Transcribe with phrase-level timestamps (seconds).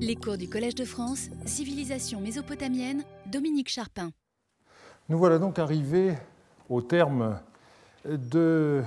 [0.00, 4.10] Les cours du Collège de France, Civilisation mésopotamienne, Dominique Charpin.
[5.08, 6.14] Nous voilà donc arrivés
[6.68, 7.38] au terme
[8.04, 8.82] de,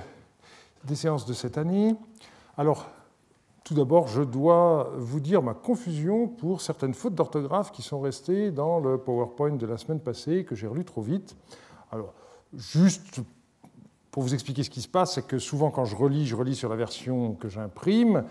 [0.84, 1.94] des séances de cette année.
[2.58, 2.88] Alors,
[3.64, 8.50] tout d'abord, je dois vous dire ma confusion pour certaines fautes d'orthographe qui sont restées
[8.50, 11.36] dans le PowerPoint de la semaine passée, que j'ai relu trop vite.
[11.92, 12.12] Alors,
[12.52, 13.20] juste
[14.10, 16.56] pour vous expliquer ce qui se passe, c'est que souvent quand je relis, je relis
[16.56, 18.24] sur la version que j'imprime,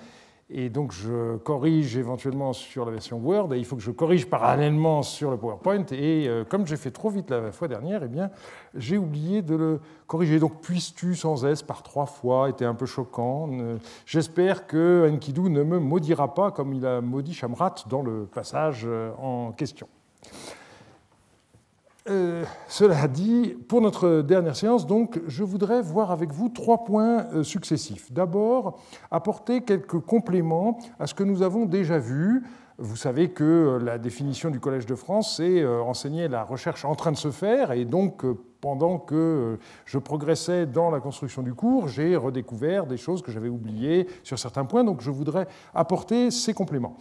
[0.49, 4.27] et donc je corrige éventuellement sur la version Word, et il faut que je corrige
[4.27, 8.07] parallèlement sur le PowerPoint, et euh, comme j'ai fait trop vite la fois dernière, eh
[8.07, 8.29] bien,
[8.75, 10.39] j'ai oublié de le corriger.
[10.39, 13.49] Donc puisses-tu sans S par trois fois était un peu choquant.
[14.05, 18.83] J'espère que Enkidu ne me maudira pas comme il a maudit Shamrat dans le passage
[18.85, 19.87] euh, en question.
[22.07, 27.25] Euh, cela dit, pour notre dernière séance, donc, je voudrais voir avec vous trois points
[27.33, 28.11] euh, successifs.
[28.11, 32.43] D'abord, apporter quelques compléments à ce que nous avons déjà vu.
[32.77, 36.93] Vous savez que euh, la définition du Collège de France, c'est enseigner la recherche en
[36.93, 38.23] train de se faire, et donc
[38.61, 43.49] pendant que je progressais dans la construction du cours, j'ai redécouvert des choses que j'avais
[43.49, 46.97] oubliées sur certains points, donc je voudrais apporter ces compléments.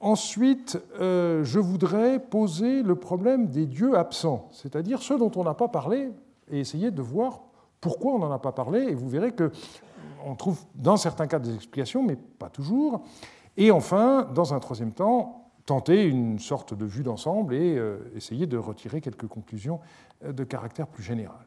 [0.00, 5.54] Ensuite, euh, je voudrais poser le problème des dieux absents, c'est-à-dire ceux dont on n'a
[5.54, 6.10] pas parlé,
[6.50, 7.40] et essayer de voir
[7.80, 8.80] pourquoi on n'en a pas parlé.
[8.80, 13.04] Et vous verrez qu'on trouve dans certains cas des explications, mais pas toujours.
[13.56, 18.46] Et enfin, dans un troisième temps, tenter une sorte de vue d'ensemble et euh, essayer
[18.46, 19.80] de retirer quelques conclusions
[20.24, 21.46] euh, de caractère plus général.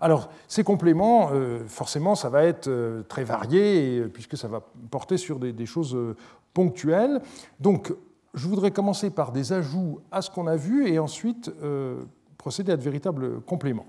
[0.00, 1.30] Alors, ces compléments,
[1.66, 2.68] forcément, ça va être
[3.08, 5.96] très varié, puisque ça va porter sur des, choses
[7.60, 7.92] Donc,
[8.34, 12.02] je voudrais commencer par des ajouts à ce qu'on a vu et ensuite euh,
[12.38, 13.86] procéder à de véritables compléments.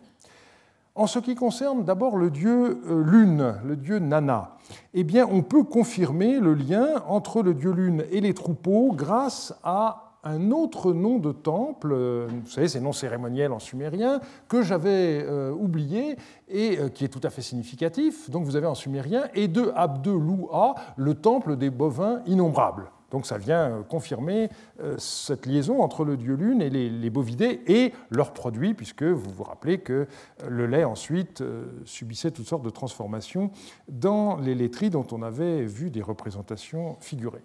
[0.93, 4.57] En ce qui concerne d'abord le dieu euh, Lune, le dieu Nana,
[4.93, 9.53] eh bien, on peut confirmer le lien entre le dieu Lune et les troupeaux grâce
[9.63, 14.61] à un autre nom de temple, euh, vous savez, c'est nom cérémoniel en sumérien, que
[14.61, 16.17] j'avais oublié
[16.49, 18.29] et qui est tout à fait significatif.
[18.29, 22.91] Donc vous avez en sumérien et de Abdelou-A, le temple des bovins innombrables.
[23.15, 24.49] Donc ça vient euh, confirmer
[24.81, 29.31] euh, cette liaison entre le dieu lune et les, bovidés et leurs produits, puisque vous
[29.31, 31.41] vous rappelez que euh, le lait ensuite
[31.85, 33.51] subissait toutes sortes de transformations
[33.87, 37.43] dans les laiteries dont on avait vu des représentations figurées.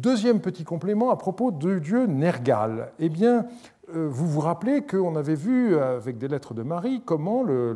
[0.00, 2.92] Deuxième petit complément à propos du dieu Nergal.
[3.00, 3.46] Eh bien,
[3.92, 7.74] euh, vous vous rappelez qu'on avait vu avec des lettres de Marie comment le,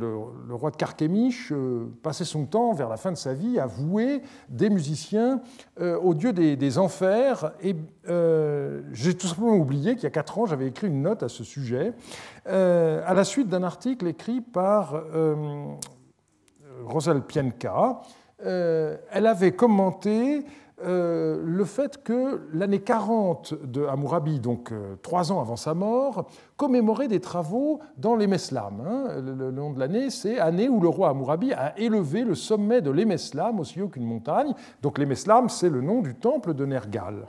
[0.48, 4.22] roi de Carchemish euh, passait son temps vers la fin de sa vie à vouer
[4.48, 5.40] des musiciens
[5.80, 7.54] euh, au dieu des, enfers.
[7.60, 7.74] Et
[8.92, 11.42] j'ai tout simplement oublié qu'il y a quatre ans, j'avais écrit une note à ce
[11.42, 11.92] sujet,
[12.46, 14.94] à la suite d'un article écrit par
[16.84, 18.00] Rosal Pienka.
[18.38, 20.44] elle avait commenté
[20.84, 26.26] euh, le fait que l'année 40 de Hammurabi, donc euh, trois ans avant sa mort,
[26.56, 28.82] commémorait des travaux dans les Meslam.
[28.86, 29.20] Hein.
[29.20, 32.90] Le, nom de l'année, c'est année où le roi Hammurabi a élevé le sommet de
[32.90, 34.52] l'Emeslam, aussi haut qu'une montagne.
[34.82, 37.26] Donc l'Emeslam, c'est le nom du temple de Nergal.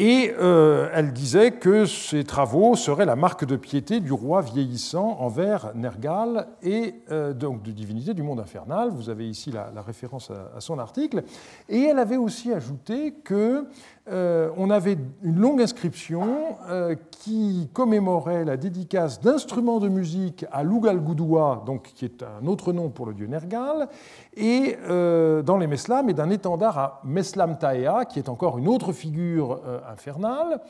[0.00, 5.16] Et euh, elle disait que ces travaux seraient la marque de piété du roi vieillissant
[5.18, 8.90] envers Nergal et euh, donc de divinité du monde infernal.
[8.90, 11.24] Vous avez ici la, référence à, son article.
[11.68, 13.66] Et elle avait aussi ajouté que
[14.10, 20.62] euh, on avait une longue inscription euh, qui commémorait la dédicace d'instruments de musique à
[20.62, 23.88] Lugalgudua, donc qui est un autre nom pour le dieu Nergal,
[24.34, 28.68] et euh, dans les Meslam, et d'un étendard à Meslam Taea, qui est encore une
[28.68, 29.60] autre figure
[29.90, 30.60] infernale.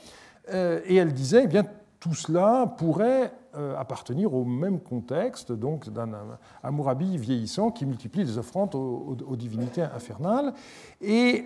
[0.52, 1.62] et elle disait, eh bien,
[2.00, 3.32] tout cela pourrait
[3.76, 6.10] appartenir au même contexte, donc d'un
[6.62, 10.52] Amourabi vieillissant qui multiplie les offrandes aux, aux divinités infernales.
[11.00, 11.44] Et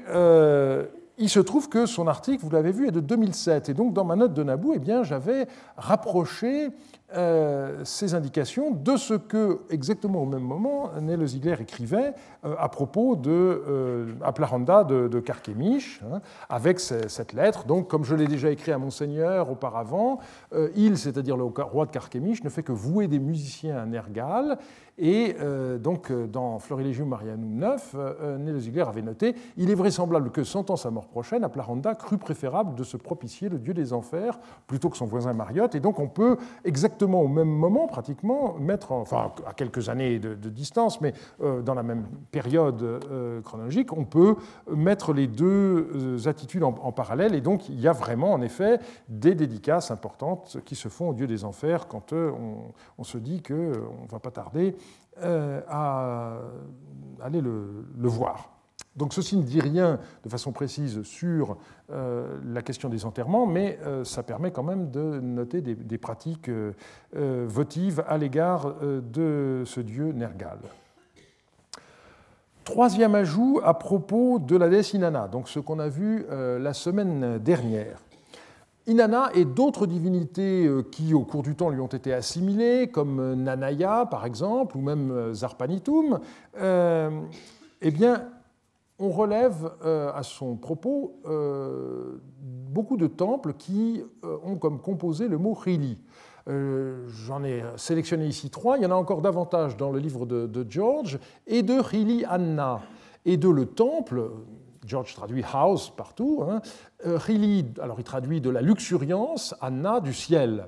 [1.18, 3.68] il se trouve que son article, vous l'avez vu, est de 2007.
[3.68, 5.46] Et donc, dans ma note de Naboo, eh j'avais
[5.76, 6.70] rapproché
[7.14, 12.14] euh, ces indications de ce que, exactement au même moment, Nele Ziegler écrivait
[12.44, 17.64] euh, à propos de euh, Aplaranda de, de Carchemish, hein, avec cette lettre.
[17.64, 20.18] Donc, comme je l'ai déjà écrit à Monseigneur auparavant,
[20.74, 24.58] il, c'est-à-dire le roi de Carchemish, ne fait que vouer des musiciens à Nergal.
[24.98, 25.34] Et
[25.80, 27.96] donc, dans Florilegium Marianum 9,
[28.38, 32.74] Nele Ziegler avait noté Il est vraisemblable que, sentant sa mort prochaine, Aplaranda crut préférable
[32.74, 35.74] de se propicier le dieu des enfers plutôt que son voisin Mariotte.
[35.74, 40.34] Et donc, on peut exactement au même moment, pratiquement, mettre, enfin à quelques années de,
[40.48, 44.36] distance, mais euh, dans la même période euh, chronologique, on peut
[44.70, 47.34] mettre les deux euh, attitudes en, parallèle.
[47.34, 48.78] Et donc, il y a vraiment, en effet,
[49.08, 53.54] des dédicaces importantes qui se font au Dieu des Enfers quand on, se dit qu'on
[53.54, 54.76] ne va pas tarder
[55.20, 56.38] à
[57.20, 58.61] aller le, le voir.
[58.96, 61.56] Donc ceci ne dit rien de façon précise sur
[61.90, 66.50] euh, la question des enterrements, mais euh, ça permet quand même de noter des, pratiques
[66.50, 66.72] euh,
[67.14, 70.58] votives à l'égard de ce dieu Nergal.
[72.64, 77.38] Troisième ajout à propos de la déesse Inanna, donc ce qu'on a vu la semaine
[77.38, 77.98] dernière.
[78.86, 84.06] Inanna et d'autres divinités qui, au cours du temps, lui ont été assimilées, comme Nanaya,
[84.08, 86.20] par exemple, ou même Zarpanitum,
[86.56, 88.28] eh bien,
[89.02, 95.26] on relève euh, à son propos euh, beaucoup de temples qui euh, ont comme composé
[95.26, 95.98] le mot Rili.
[96.46, 100.66] J'en ai sélectionné ici trois, il y en a encore davantage dans le livre de,
[100.68, 102.80] George, et de Rili Anna,
[103.24, 104.28] et de le temple,
[104.84, 106.60] George traduit house partout, hein,
[107.04, 110.66] alors il traduit de la luxuriance, Anna du ciel.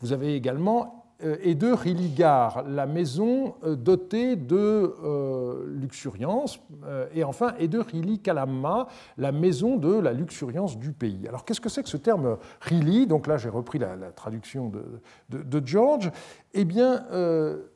[0.00, 0.99] Vous avez également
[1.42, 6.60] et de Riligar, la maison euh, dotée de euh, luxuriance,
[7.14, 8.86] et enfin, et de Rili Kalamma,
[9.18, 11.26] la maison de la luxuriance du pays.
[11.28, 13.06] Alors qu'est-ce que c'est que ce terme Rili?
[13.06, 16.10] Donc là, j'ai repris la, traduction de, de, George.
[16.52, 17.06] Eh bien,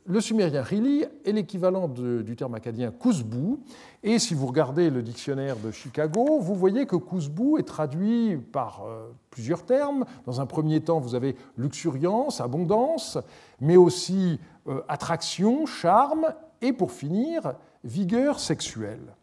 [0.06, 3.58] le sumérien Rili est l'équivalent du terme acadien Kuzbu,
[4.06, 8.82] et si vous regardez le dictionnaire de Chicago, vous voyez que Kuzbu est traduit par
[8.84, 10.04] euh, plusieurs termes.
[10.26, 13.16] Dans un premier temps, vous avez luxuriance, abondance,
[13.62, 19.14] mais aussi euh, attraction, charme, et pour finir, vigueur sexuelle.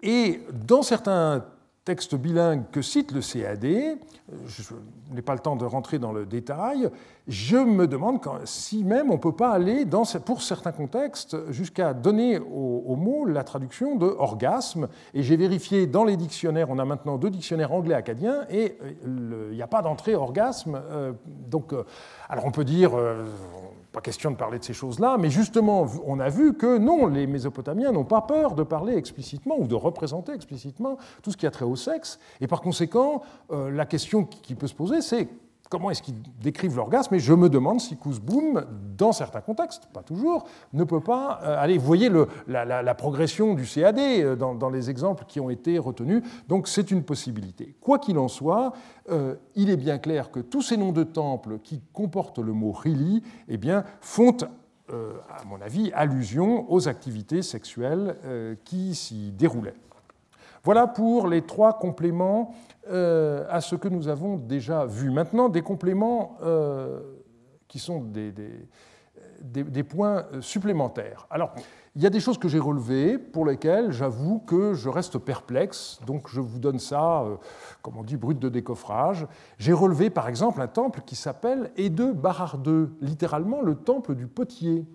[0.00, 1.44] Et dans certains
[1.84, 3.98] texte bilingue que cite le CAD,
[4.46, 4.62] je
[5.10, 6.88] n'ai pas le temps de rentrer dans le détail,
[7.26, 9.84] je me demande si même on ne peut pas aller,
[10.24, 14.88] pour certains contextes, jusqu'à donner au, mot la traduction de orgasme.
[15.12, 19.48] Et j'ai vérifié dans les dictionnaires, on a maintenant deux dictionnaires anglais acadiens, et euh,
[19.50, 20.80] il n'y a pas d'entrée orgasme.
[20.90, 21.84] Euh, donc, euh,
[22.28, 22.92] alors on peut dire,
[23.92, 27.26] pas question de parler de ces choses-là, mais justement, on a vu que non, les
[27.26, 31.50] Mésopotamiens n'ont pas peur de parler explicitement ou de représenter explicitement tout ce qui a
[31.50, 32.18] trait au sexe.
[32.40, 35.28] Et par conséquent, euh, la question qui peut se poser, c'est
[35.72, 38.62] comment est-ce qu'ils décrivent l'orgasme Et je me demande si Kouzboum,
[38.94, 41.78] dans certains contextes, pas toujours, ne peut pas euh, aller.
[41.78, 42.10] Vous voyez
[42.46, 47.02] la, progression du CAD euh, dans, les exemples qui ont été retenus, donc c'est une
[47.02, 47.74] possibilité.
[47.80, 48.74] Quoi qu'il en soit,
[49.10, 52.72] euh, il est bien clair que tous ces noms de temples qui comportent le mot
[52.72, 53.58] Rili eh
[54.02, 54.36] font
[54.90, 58.18] à mon avis, allusion aux activités sexuelles
[58.64, 59.76] qui s'y déroulaient.
[60.64, 62.54] Voilà pour les trois compléments
[62.88, 65.10] euh, à ce que nous avons déjà vu.
[65.10, 67.00] Maintenant, des compléments euh,
[67.66, 68.32] qui sont des,
[69.82, 71.26] points supplémentaires.
[71.30, 71.52] Alors,
[71.96, 75.98] il y a des choses que j'ai relevées pour lesquelles j'avoue que je reste perplexe,
[76.06, 77.36] donc je vous donne ça, euh,
[77.82, 79.26] comme on dit, brut de décoffrage.
[79.58, 84.86] J'ai relevé par exemple un temple qui s'appelle Ede Barardeux, littéralement le temple du potier.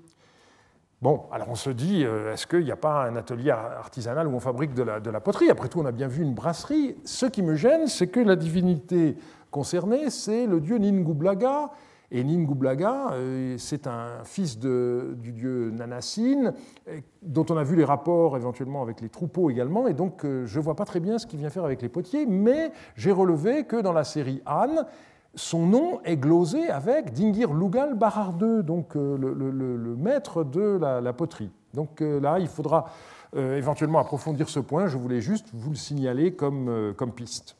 [0.99, 4.31] Bon, alors on se dit, euh, est-ce qu'il n'y a pas un atelier artisanal où
[4.31, 5.51] on fabrique de la, poterie?
[5.51, 6.95] Après tout, on a bien vu une brasserie.
[7.05, 9.15] Ce qui me gêne, c'est que la divinité
[9.51, 11.69] concernée, c'est le dieu Ningublaga.
[12.09, 16.53] Et Ningublaga, euh, c'est un fils du dieu Nanassine,
[16.87, 19.87] euh, dont on a vu les rapports éventuellement avec les troupeaux également.
[19.87, 22.25] Et donc, je ne vois pas très bien ce qu'il vient faire avec les potiers,
[22.25, 24.87] mais j'ai relevé que dans la série Anne,
[25.37, 31.51] son nom est glosé avec Dingir Lugal Barardeux, donc euh, le, maître de la, poterie.
[31.73, 32.89] Donc euh, là, il faudra
[33.35, 34.87] euh, éventuellement approfondir ce point.
[34.87, 37.55] Je voulais juste vous le signaler comme, comme piste.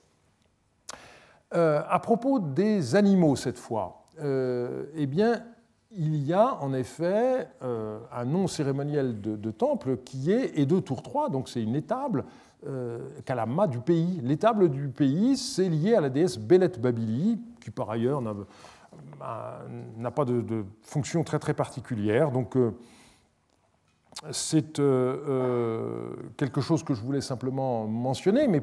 [1.51, 5.43] à propos des animaux, cette fois, eh bien,
[5.91, 11.29] il y a en effet un nom cérémoniel de, temple qui est Edo Tour 3,
[11.29, 12.25] donc c'est une étable,
[13.25, 14.19] Kalama du pays.
[14.23, 17.39] L'étable du pays, c'est lié à la déesse Belet Babili,
[17.71, 22.31] par ailleurs n'a pas de, fonction très très particulière.
[22.31, 22.71] Donc euh,
[24.31, 28.61] c'est euh, euh, quelque chose que je voulais simplement mentionner, mais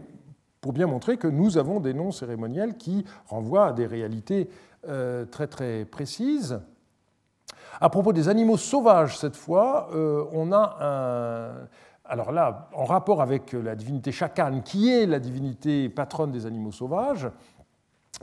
[0.61, 4.49] pour bien montrer que nous avons des noms cérémoniels qui renvoient à des réalités
[5.30, 6.61] très très précises.
[7.80, 9.88] À propos des animaux sauvages, cette fois,
[10.32, 11.68] on a un...
[12.06, 16.73] Alors là, en rapport avec la divinité Chakan, qui est la divinité patronne des animaux
[16.73, 17.30] sauvages,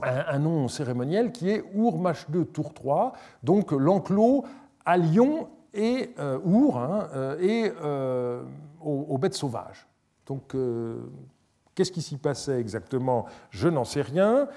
[0.00, 4.44] un, nom cérémoniel qui est Our-Mach-2 Tour 3, donc l'enclos
[4.84, 8.42] à Lyon et euh, Our hein, euh, et euh,
[8.80, 9.86] aux, bêtes sauvages.
[10.26, 10.56] Donc,
[11.74, 13.26] qu'est-ce qui s'y passait exactement?
[13.50, 14.48] Je n'en sais rien.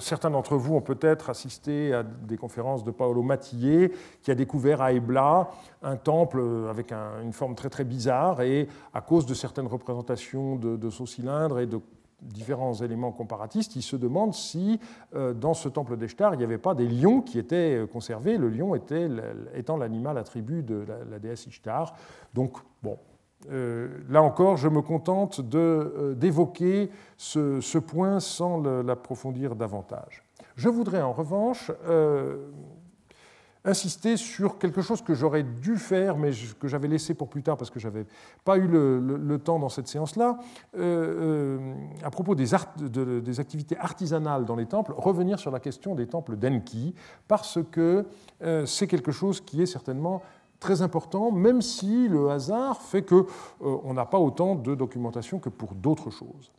[0.00, 4.80] certains d'entre vous ont peut-être assisté à des conférences de Paolo Matillet, qui a découvert
[4.80, 5.50] à Ebla
[5.82, 10.76] un temple avec une forme très très bizarre, et à cause de certaines représentations de,
[10.76, 11.80] de cylindres et de
[12.22, 14.80] différents éléments comparatistes, il se demande si
[15.14, 18.38] euh, dans ce temple d'Eshtar, il n'y avait pas des lions qui étaient euh, conservés,
[18.38, 19.08] le lion était,
[19.54, 21.94] étant l'animal attribut de la, déesse Ishtar.
[22.34, 22.98] Donc, bon,
[24.08, 30.24] là encore, je me contente d'évoquer ce, point sans l'approfondir davantage.
[30.56, 31.70] Je voudrais en revanche
[33.66, 37.56] insister sur quelque chose que j'aurais dû faire, mais que j'avais laissé pour plus tard
[37.56, 38.06] parce que je n'avais
[38.44, 40.38] pas eu le, temps dans cette séance-là,
[40.78, 46.06] euh, euh, à propos des, activités artisanales dans les temples, revenir sur la question des
[46.06, 46.94] temples d'Enki,
[47.28, 48.06] parce que
[48.42, 50.22] euh, c'est quelque chose qui est certainement
[50.58, 55.74] très important, même si le hasard fait qu'on n'a pas autant de documentation que pour
[55.74, 56.50] d'autres choses.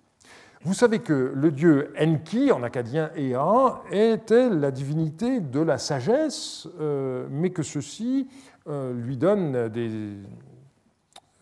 [0.68, 6.68] Vous savez que le dieu Enki, en acadien Ea, était la divinité de la sagesse,
[6.82, 8.28] euh, mais que ceci
[8.68, 10.18] euh, lui donne des,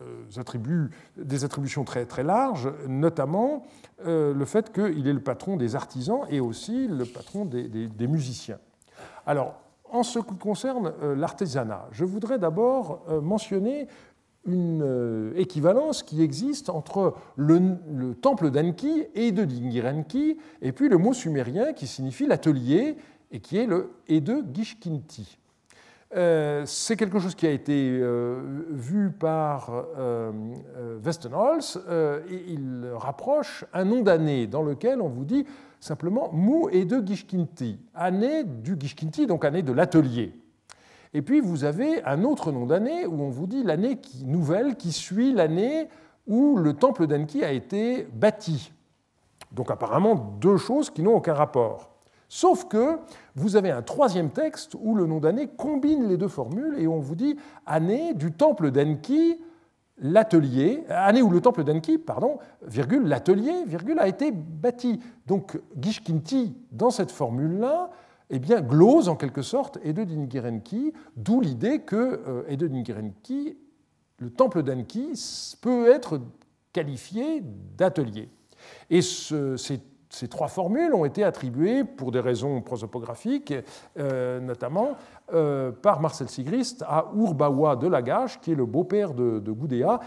[0.00, 0.04] euh,
[0.36, 3.66] attributs, des attributions très, très larges, notamment
[4.04, 8.60] le fait qu'il est le patron des artisans et aussi le patron des, des musiciens.
[9.26, 9.56] Alors,
[9.90, 13.88] en ce qui concerne l'artisanat, je voudrais d'abord mentionner
[14.46, 20.98] une euh, équivalence qui existe entre le, temple d'Anki et de Dingirenki, et puis le
[20.98, 22.96] mot sumérien qui signifie l'atelier
[23.30, 25.38] et qui est le Ede Gishkinti.
[26.14, 29.86] Euh, c'est quelque chose qui a été euh, vu par
[31.04, 31.80] Westenholz,
[32.30, 35.44] et il rapproche un nom d'année dans lequel on vous dit
[35.80, 40.32] simplement Mu Ede Gishkinti, année du Gishkinti, donc année de l'atelier.
[41.16, 44.92] Et puis vous avez un autre nom d'année où on vous dit l'année nouvelle qui
[44.92, 45.88] suit l'année
[46.26, 48.70] où le temple d'Enki a été bâti.
[49.50, 51.88] Donc apparemment deux choses qui n'ont aucun rapport.
[52.28, 52.98] Sauf que
[53.34, 56.98] vous avez un troisième texte où le nom d'année combine les deux formules et on
[56.98, 59.40] vous dit année du temple d'Enki,
[59.96, 65.00] l'atelier, année où le temple d'Enki, pardon, virgule, l'atelier, virgule, a été bâti.
[65.26, 67.88] Donc Gishkinti, dans cette formule-là,
[68.30, 73.56] eh bien, glose en quelque sorte Ede Dingirenki, d'où l'idée que euh, Dingirenki,
[74.18, 75.12] le temple d'Enki,
[75.60, 76.20] peut être
[76.72, 77.42] qualifié
[77.76, 78.28] d'atelier.
[78.90, 79.80] Et ces,
[80.28, 83.54] trois formules ont été attribuées pour des raisons prosopographiques,
[83.98, 84.96] euh, notamment
[85.32, 90.00] euh, par Marcel Sigrist à Urbawa de Lagache, qui est le beau-père de, Gudea,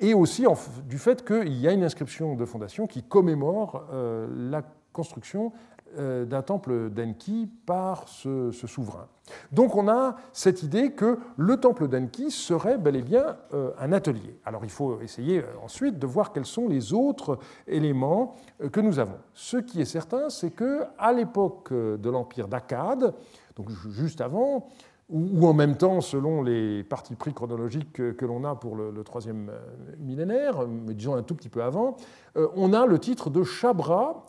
[0.00, 0.44] et aussi
[0.84, 4.62] du fait qu'il y a une inscription de fondation qui commémore la
[4.92, 5.52] construction
[5.96, 9.08] d'un temple d'Enki par ce, souverain.
[9.50, 13.92] Donc on a cette idée que le temple d'Enki serait bel et bien euh, un
[13.92, 14.38] atelier.
[14.44, 18.34] Alors il faut essayer euh, ensuite de voir quels sont les autres éléments
[18.72, 19.18] que nous avons.
[19.34, 23.14] Ce qui est certain, c'est que à l'époque de l'empire d'Akkad,
[23.56, 24.68] donc juste avant,
[25.10, 29.50] ou en même temps, selon les parties pris chronologiques que, l'on a pour le, troisième
[29.98, 31.96] millénaire, mais disons un tout petit peu avant,
[32.34, 34.22] on a le titre de Chabra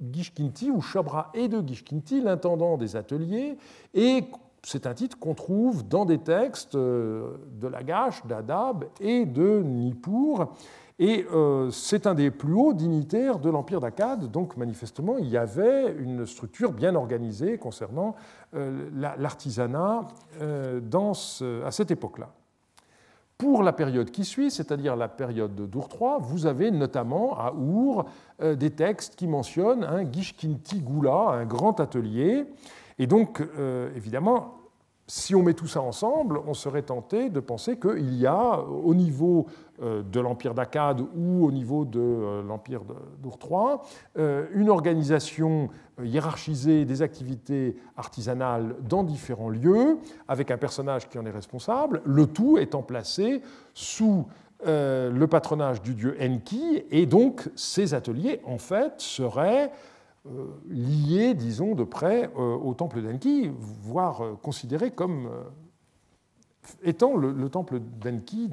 [0.00, 3.56] Gishkinti ou Chabra et de Gishkinti, l'intendant des ateliers,
[3.94, 4.24] et
[4.62, 10.52] c'est un titre qu'on trouve dans des textes euh, de Lagash, d'Adab et de Nippur.
[10.98, 15.36] Et euh, c'est un des plus hauts dignitaires de l'Empire d'Akkad, donc manifestement il y
[15.36, 18.16] avait une structure bien organisée concernant
[18.54, 20.08] euh, l'artisanat
[20.40, 22.30] à cette époque-là.
[23.38, 25.88] Pour la période qui suit, c'est-à-dire la période de Dour
[26.20, 28.04] vous avez notamment à Our
[28.42, 32.46] euh, des textes qui mentionnent un Gishkinti Gula, un grand atelier.
[32.98, 34.57] Et donc, euh, évidemment,
[35.10, 38.94] si on met tout ça ensemble, on serait tenté de penser qu'il y a, au
[38.94, 39.46] niveau
[39.82, 42.82] euh, de l'Empire d'Akkad ou au niveau de euh, l'Empire
[43.22, 43.38] d'Ur
[44.18, 45.70] euh, une organisation
[46.02, 49.96] hiérarchisée des activités artisanales dans différents lieux,
[50.28, 53.40] avec un personnage qui en est responsable, le tout étant placé
[53.74, 54.26] sous
[54.64, 59.70] le patronage du dieu Enki, et donc ces ateliers, en fait, seraient
[60.68, 65.30] lié, disons, de près euh, au temple d'Enki, voire euh, considéré comme
[66.82, 68.50] étant le, temple d'Enki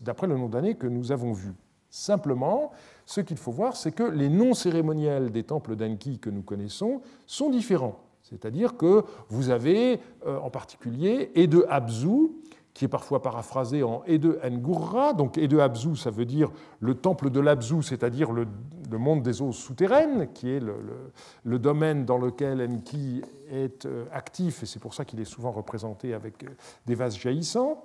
[0.00, 1.52] d'après le nom d'année que nous avons vu.
[1.90, 2.72] Simplement,
[3.06, 7.02] ce qu'il faut voir, c'est que les noms cérémoniels des temples d'Enki que nous connaissons
[7.26, 8.00] sont différents.
[8.22, 12.30] C'est-à-dire que vous avez en particulier Ede Abzu,
[12.74, 15.12] qui est parfois paraphrasé en Ede Ngurra.
[15.12, 16.50] Donc Ede Abzu, ça veut dire
[16.80, 18.46] le temple de l'Abzu, c'est-à-dire le,
[18.92, 24.66] monde des eaux souterraines, qui est le, domaine dans lequel Enki est euh, actif, et
[24.66, 26.48] c'est pour ça qu'il est souvent représenté avec euh,
[26.86, 27.84] des vases jaillissants.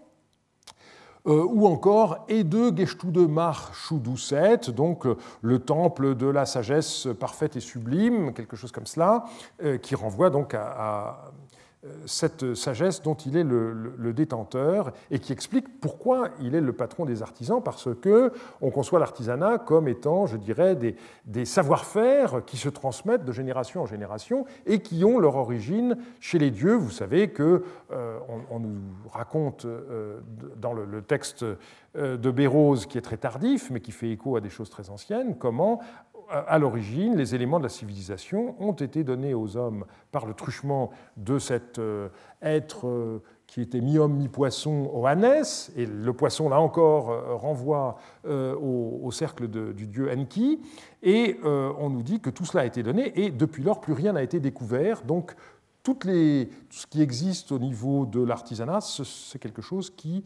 [1.26, 5.06] Euh, ou encore Ede Geshtude Mar Shuduset, donc
[5.42, 9.26] le temple de la sagesse parfaite et sublime, quelque chose comme cela,
[9.82, 11.34] qui renvoie donc à
[12.06, 17.06] cette sagesse dont il est le, détenteur et qui explique pourquoi il est le patron
[17.06, 22.70] des artisans, parce que on conçoit l'artisanat comme étant, je dirais, des, savoir-faire qui se
[22.70, 26.76] transmettent de génération en génération et qui ont leur origine chez les dieux.
[26.76, 28.80] Vous savez que euh, on, nous
[29.12, 30.20] raconte euh,
[30.58, 31.46] dans le, texte
[31.96, 34.90] euh, de Bérose, qui est très tardif, mais qui fait écho à des choses très
[34.90, 35.80] anciennes, comment
[36.30, 40.92] à l'origine, les éléments de la civilisation ont été donnés aux hommes par le truchement
[41.16, 42.10] de cet euh,
[42.42, 49.10] être euh, qui était mi-homme, mi-poisson Hanès, et le poisson, là encore, euh, renvoie au,
[49.12, 50.60] cercle du dieu Enki,
[51.02, 54.12] et on nous dit que tout cela a été donné, et depuis lors, plus rien
[54.14, 55.34] n'a été découvert, donc
[55.82, 60.26] tout ce qui existe au niveau de l'artisanat, c'est quelque chose qui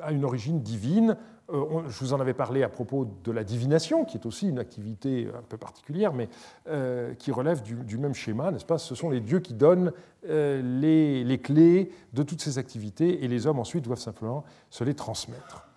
[0.00, 1.16] a une origine divine,
[1.48, 5.28] je vous en avais parlé à propos de la divination, qui est aussi une activité
[5.36, 6.28] un peu particulière, mais
[6.68, 8.78] euh, qui relève du, même schéma, n'est-ce pas?
[8.78, 9.92] Ce sont les dieux qui donnent
[10.28, 14.94] euh, les, clés de toutes ces activités, et les hommes ensuite doivent simplement se les
[14.94, 15.68] transmettre.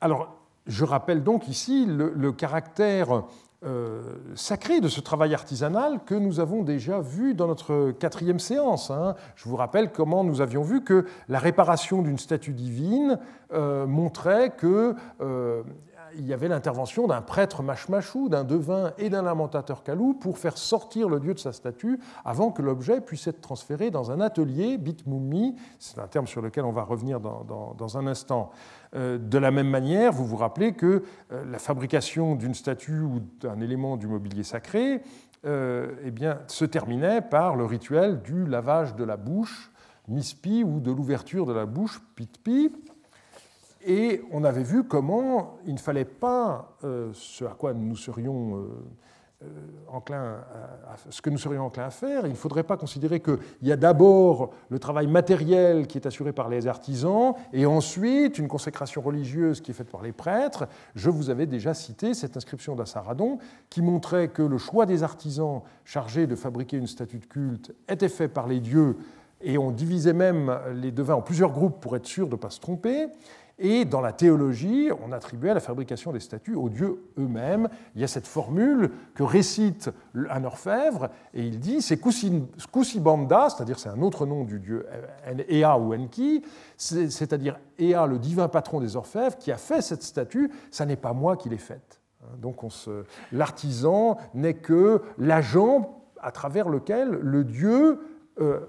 [0.00, 3.24] alors, je rappelle donc ici le caractère
[3.64, 8.90] euh, sacré de ce travail artisanal que nous avons déjà vu dans notre quatrième séance.
[8.90, 9.14] Hein.
[9.34, 13.18] Je vous rappelle comment nous avions vu que la réparation d'une statue divine
[13.54, 15.62] euh, montrait que euh,
[16.14, 20.58] il y avait l'intervention d'un prêtre machmachou, d'un devin et d'un lamentateur calou pour faire
[20.58, 24.78] sortir le dieu de sa statue avant que l'objet puisse être transféré dans un atelier,
[24.78, 28.50] bitmumi, c'est un terme sur lequel on va revenir dans, un instant.
[28.94, 33.20] Euh, de la même manière, vous vous rappelez que euh, la fabrication d'une statue ou
[33.40, 35.02] d'un élément du mobilier sacré
[35.44, 39.70] euh, eh bien, se terminait par le rituel du lavage de la bouche,
[40.08, 42.72] mispi, ou de l'ouverture de la bouche, pitpi,
[43.86, 48.56] et on avait vu comment il ne fallait pas, euh, ce à quoi nous serions
[48.56, 48.66] euh,
[49.44, 50.38] euh,
[51.10, 53.76] ce que nous serions enclins à faire, il ne faudrait pas considérer qu'il y a
[53.76, 59.60] d'abord le travail matériel qui est assuré par les artisans et ensuite une consécration religieuse
[59.60, 60.66] qui est faite par les prêtres.
[60.94, 63.38] Je vous avais déjà cité cette inscription d'Assaradon
[63.68, 68.08] qui montrait que le choix des artisans chargés de fabriquer une statue de culte était
[68.08, 68.96] fait par les dieux
[69.42, 72.50] et on divisait même les devins en plusieurs groupes pour être sûr de ne pas
[72.50, 73.08] se tromper.
[73.58, 77.68] Et dans la théologie, on attribuait la fabrication des statues aux dieux eux-mêmes.
[77.94, 83.78] Il y a cette formule que récite un orfèvre, et il dit c'est Kusibanda, c'est-à-dire
[83.78, 84.86] c'est un autre nom du dieu
[85.48, 86.44] Ea ou Enki,
[86.76, 91.14] c'est-à-dire Ea, le divin patron des orfèvres, qui a fait cette statue, ça n'est pas
[91.14, 92.02] moi qui l'ai faite.
[92.38, 92.60] Donc
[93.32, 98.00] l'artisan n'est que l'agent à travers lequel le dieu
[98.40, 98.60] euh,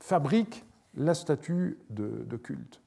[0.00, 2.83] fabrique la statue de culte.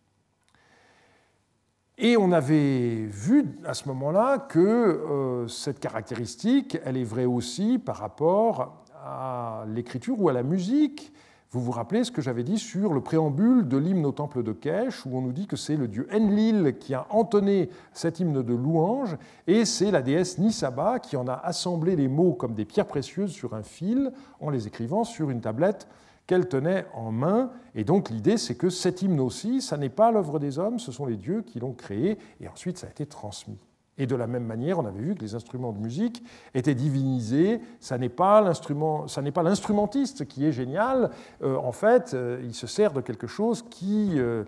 [1.99, 7.79] Et on avait vu à ce moment-là que euh, cette caractéristique, elle est vraie aussi
[7.79, 11.11] par rapport à l'écriture ou à la musique.
[11.49, 14.51] Vous vous rappelez ce que j'avais dit sur le préambule de l'hymne au temple de
[14.51, 18.43] Kesh, où on nous dit que c'est le dieu Enlil qui a entonné cet hymne
[18.43, 22.65] de louange, et c'est la déesse Nisaba qui en a assemblé les mots comme des
[22.65, 25.87] pierres précieuses sur un fil en les écrivant sur une tablette
[26.27, 27.51] qu'elle tenait en main.
[27.73, 30.91] Et donc l'idée, c'est que cet hymne aussi, ça n'est pas l'œuvre des hommes, ce
[30.91, 33.57] sont les dieux qui l'ont créé, et ensuite ça a été transmis.
[33.97, 37.61] Et de la même manière, on avait vu que les instruments de musique étaient divinisés.
[37.79, 41.09] Ça n'est pas l'instrumentiste qui est génial.
[41.41, 44.43] Euh, en fait, euh, il se sert de quelque chose qui euh,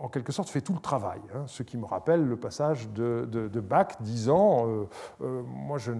[0.00, 1.20] en quelque sorte fait tout le travail.
[1.34, 3.26] Hein, ce qui me rappelle le passage de,
[3.60, 4.84] Bach disant euh,
[5.22, 5.92] euh, moi je,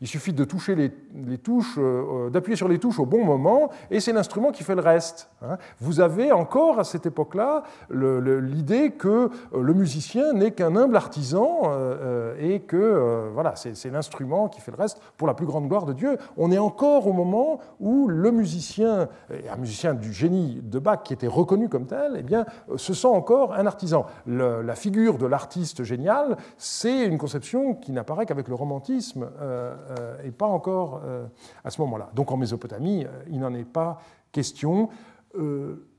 [0.00, 4.00] il suffit de toucher les, touches, euh, d'appuyer sur les touches au bon moment, et
[4.00, 5.30] c'est l'instrument qui fait le reste.
[5.42, 5.58] Hein.
[5.80, 11.62] Vous avez encore à cette époque-là l'idée que le musicien n'est qu'un humble artisan
[12.38, 15.92] et que voilà, c'est l'instrument qui fait le reste pour la plus grande gloire de
[15.92, 16.18] Dieu.
[16.36, 21.12] On est encore au moment où le musicien, un musicien du génie de Bach qui
[21.12, 22.44] était reconnu comme tel, eh bien,
[22.76, 24.06] se sent encore un artisan.
[24.26, 30.22] la figure de l'artiste génial, c'est une conception qui n'apparaît qu'avec le romantisme euh, euh,
[30.24, 31.26] et pas encore euh,
[31.64, 32.10] à ce moment-là.
[32.14, 33.98] Donc en Mésopotamie, il n'en est pas
[34.32, 34.88] question.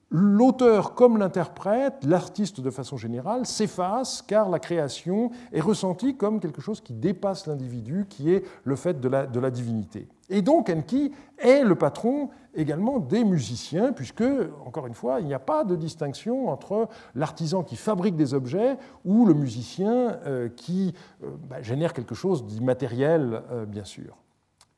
[0.10, 6.62] L'auteur comme l'interprète, l'artiste de façon générale, s'efface car la création est ressentie comme quelque
[6.62, 10.08] chose qui dépasse l'individu, qui est le fait de la, divinité.
[10.30, 14.24] Et donc Enki est le patron également des musiciens, puisque,
[14.66, 18.78] encore une fois, il n'y a pas de distinction entre l'artisan qui fabrique des objets
[19.04, 24.16] ou le musicien euh, qui euh, bah, génère quelque chose d'immatériel, euh, bien sûr.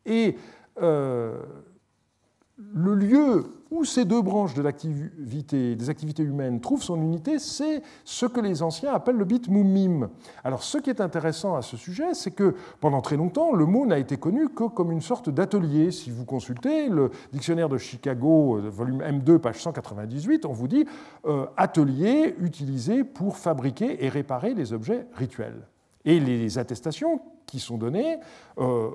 [0.08, 0.38] Et
[2.74, 7.84] le lieu où ces deux branches de l'activité, des activités humaines trouvent son unité, c'est
[8.04, 10.10] ce que les anciens appellent le bit mumim.
[10.44, 13.86] Alors, ce qui est intéressant à ce sujet, c'est que pendant très longtemps, le mot
[13.86, 15.92] n'a été connu que comme une sorte d'atelier.
[15.92, 20.86] Si vous consultez le dictionnaire de Chicago, euh, volume M2, page 198, on vous dit
[21.26, 25.68] euh, atelier utilisé pour fabriquer et réparer les objets rituels.
[26.06, 28.18] Et les attestations qui sont données
[28.58, 28.90] euh,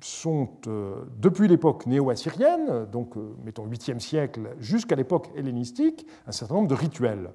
[0.00, 6.54] sont, euh, depuis l'époque néo-assyrienne, donc euh, mettons 8e siècle, jusqu'à l'époque hellénistique, un certain
[6.54, 7.30] nombre de rituels.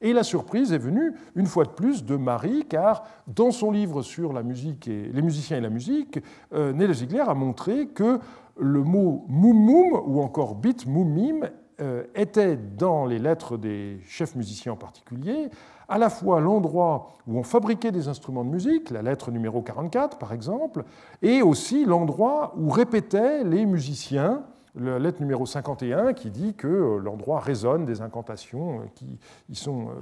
[0.00, 4.02] Et la surprise est venue, une fois de plus, de Marie, car dans son livre
[4.02, 6.18] sur la musique et, les musiciens et la musique,
[6.52, 8.20] euh, Ziegler a montré que
[8.58, 11.48] le mot mumum, ou encore bit mumim,
[11.80, 15.50] euh, était dans les lettres des chefs musiciens en particulier,
[15.88, 20.18] à la fois l'endroit où on fabriquait des instruments de musique, la lettre numéro 44
[20.18, 20.84] par exemple,
[21.22, 24.42] et aussi l'endroit où répétaient les musiciens,
[24.74, 29.18] la lettre numéro 51 qui dit que euh, l'endroit résonne des incantations euh, qui
[29.48, 29.92] y sont euh,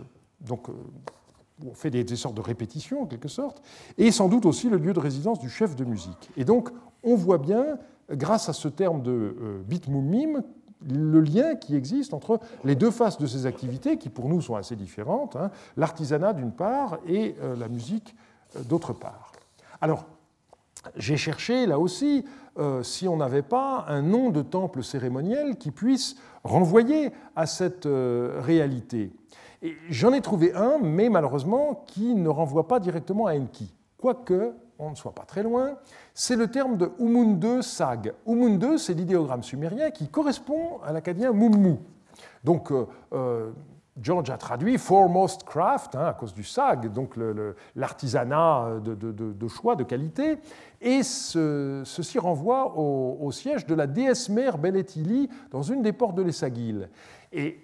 [0.41, 0.67] donc
[1.65, 3.63] on fait des, sortes de répétitions en quelque sorte,
[3.97, 6.31] et sans doute aussi le lieu de résidence du chef de musique.
[6.37, 6.71] Et donc
[7.05, 7.79] on voit bien,
[8.11, 10.43] grâce à ce terme de bitmumim,
[10.89, 14.57] le lien qui existe entre les deux faces de ces activités, qui pour nous sont
[14.57, 18.15] assez différentes, hein, l'artisanat d'une part et euh, la musique
[18.57, 19.33] euh, d'autre part.
[19.81, 20.07] Alors,
[20.97, 22.25] j'ai cherché là aussi
[22.59, 27.87] euh, si on n'avait pas un nom de temple cérémoniel qui puisse renvoyer à cette
[27.87, 29.13] réalité.
[29.89, 34.91] J'en ai trouvé un, mais malheureusement qui ne renvoie pas directement à Enki, quoique on
[34.91, 35.77] ne soit pas très loin,
[36.13, 38.15] c'est le terme de Umunde Sag.
[38.27, 41.77] Umunde, c'est l'idéogramme sumérien qui correspond à l'acadien Mummu.
[42.43, 43.51] Donc, euh, euh,
[44.01, 47.15] George a traduit foremost craft, hein, à cause du sag, donc
[47.77, 50.39] l'artisanat de, choix, de qualité,
[50.81, 56.23] et ceci renvoie au, siège de la déesse mère Beletili dans une des portes de
[56.23, 56.89] l'Essagil.
[57.33, 57.61] Et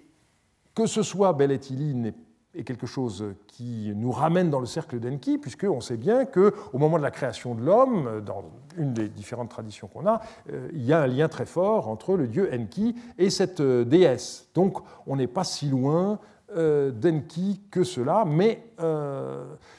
[0.73, 2.15] que ce soit Beletili n'est
[2.53, 6.97] est quelque chose qui nous ramène dans le cercle d'Enki, puisqu'on sait bien qu'au moment
[6.97, 8.43] de la création de l'homme, dans
[8.77, 12.15] une des différentes traditions qu'on a, euh, il y a un lien très fort entre
[12.15, 14.49] le dieu Enki et cette euh, déesse.
[14.53, 16.19] Donc on n'est pas si loin
[16.55, 18.63] euh, d'Enki que cela, mais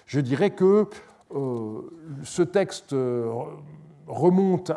[0.07, 0.87] je dirais que
[2.25, 2.95] ce texte
[4.07, 4.73] remonte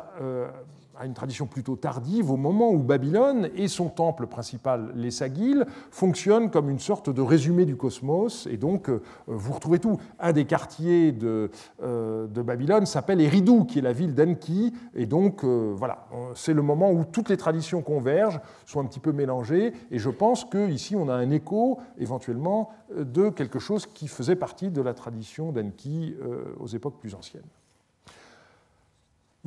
[0.98, 5.66] à une tradition plutôt tardive, au moment où Babylone et son temple principal, les Sagiles,
[5.92, 8.48] fonctionnent comme une sorte de résumé du cosmos.
[8.52, 9.98] Et donc, euh, vous retrouvez tout.
[10.20, 11.50] Un des quartiers de,
[11.84, 14.74] euh, Babylone s'appelle Eridu, qui est la ville d'Enki.
[14.94, 19.00] Et donc, euh, voilà, c'est le moment où toutes les traditions convergent, sont un petit
[19.00, 19.74] peu mélangées.
[19.92, 24.70] Et je pense qu'ici, on a un écho, éventuellement, de quelque chose qui faisait partie
[24.70, 26.16] de la tradition d'Enki
[26.60, 27.44] aux époques plus anciennes.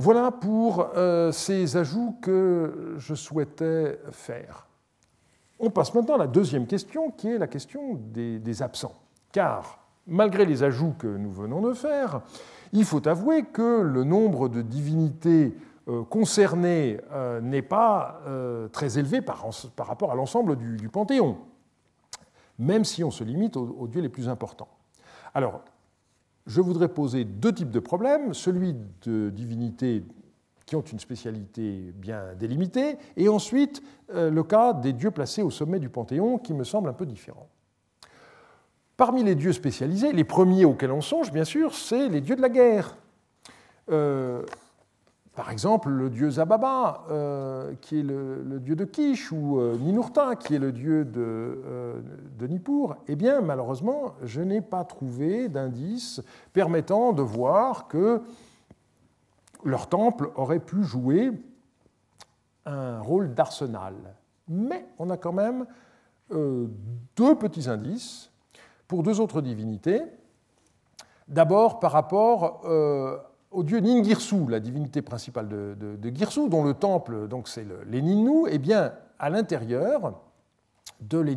[0.01, 4.69] Voilà pour euh, ces ajouts que je souhaitais faire.
[5.59, 8.95] On passe maintenant à la deuxième question, qui est la question des, absents.
[9.33, 12.21] Car, malgré les ajouts que nous venons de faire,
[12.73, 15.57] il faut avouer que le nombre de divinités
[15.89, 18.21] euh, concernées euh, n'est pas
[18.71, 19.45] très élevé par,
[19.79, 21.39] rapport à l'ensemble du, panthéon,
[22.61, 24.69] même si on se limite aux dieux les plus importants.
[25.35, 25.63] Alors,
[26.49, 30.03] je voudrais poser deux types de problèmes, celui de divinités
[30.67, 33.83] qui ont une spécialité bien délimitée, et ensuite
[34.15, 37.07] euh, le cas des dieux placés au sommet du Panthéon, qui me semble un peu
[37.07, 37.49] différent.
[38.97, 42.43] Parmi les dieux spécialisés, les premiers auxquels on songe, bien sûr, c'est les dieux de
[42.43, 42.97] la guerre.
[43.91, 44.43] Euh,
[45.39, 50.35] par exemple, le dieu Zababa, euh, qui est le, dieu de Kish, ou euh, Ninurta,
[50.35, 52.01] qui est le dieu de, euh,
[52.41, 56.21] Nippur, eh bien, malheureusement, je n'ai pas trouvé d'indice
[56.53, 58.21] permettant de voir que
[59.63, 61.31] leur temple aurait pu jouer
[62.67, 63.95] un rôle d'arsenal.
[64.49, 65.67] Mais on a quand même
[66.31, 68.33] deux petits indices
[68.89, 70.03] pour deux autres divinités.
[71.29, 72.67] D'abord, par rapport
[73.51, 78.03] au dieu Ningirsu, la divinité principale de, de, Girsu, dont le temple, donc c'est les
[78.03, 80.21] Ninnu, eh bien, à l'intérieur
[81.01, 81.37] de les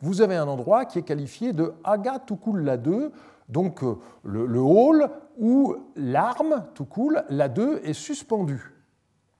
[0.00, 3.10] vous avez un endroit qui est qualifié de Agatukul 2,
[3.48, 8.72] donc euh, le, hall où l'arme, Tukul, la 2, est suspendue.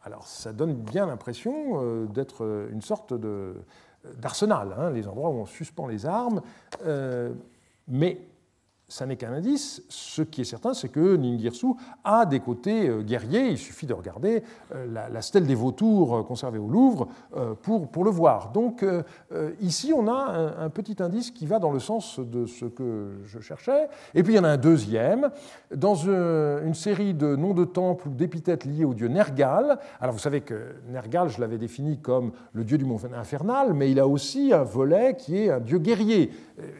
[0.02, 3.14] Alors ça donne bien l'impression euh, d'être une sorte
[4.18, 6.42] d'arsenal, hein, les endroits où on suspend les armes,
[6.84, 7.32] euh,
[7.88, 8.20] mais
[8.94, 9.82] ça n'est qu'un indice.
[9.88, 11.66] Ce qui est certain, c'est que Ningirsu
[12.04, 13.48] a des côtés euh, guerriers.
[13.48, 17.08] Il suffit de regarder euh, la, stèle des vautours euh, conservée au Louvre
[17.62, 18.52] pour, le voir.
[18.52, 18.84] Donc
[19.60, 23.40] ici, on a un, petit indice qui va dans le sens de ce que je
[23.40, 23.88] cherchais.
[24.14, 25.30] Et puis il y en a un deuxième,
[25.74, 29.78] dans une série de noms de temples ou d'épithètes liés au dieu Nergal.
[30.00, 33.90] Alors vous savez que Nergal, je l'avais défini comme le dieu du monde infernal, mais
[33.90, 36.30] il a aussi un volet qui est un dieu guerrier.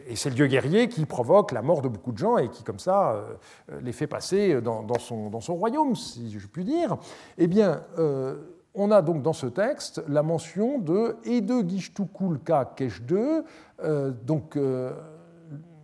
[0.07, 2.63] Et c'est le dieu guerrier qui provoque la mort de beaucoup de gens et qui,
[2.63, 6.97] comme ça, euh, les fait passer dans, son, dans son, royaume, si je puis dire.
[7.39, 8.37] Eh bien, euh,
[8.75, 13.45] on a donc dans ce texte la mention de Ede Gishtukulka Kesh2,
[13.83, 14.59] euh, donc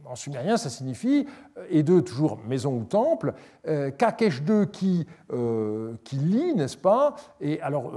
[0.05, 1.27] en sumérien, ça signifie
[1.71, 3.33] Ede, toujours maison ou temple,
[3.65, 5.07] Kakesh2 qui,
[6.03, 7.15] qui lit, n'est-ce pas?
[7.41, 7.93] Et alors,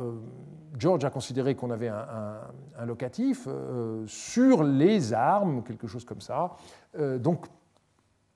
[0.78, 6.52] George a considéré qu'on avait un, locatif euh, sur les armes, quelque chose comme ça.
[6.98, 7.46] Euh, donc,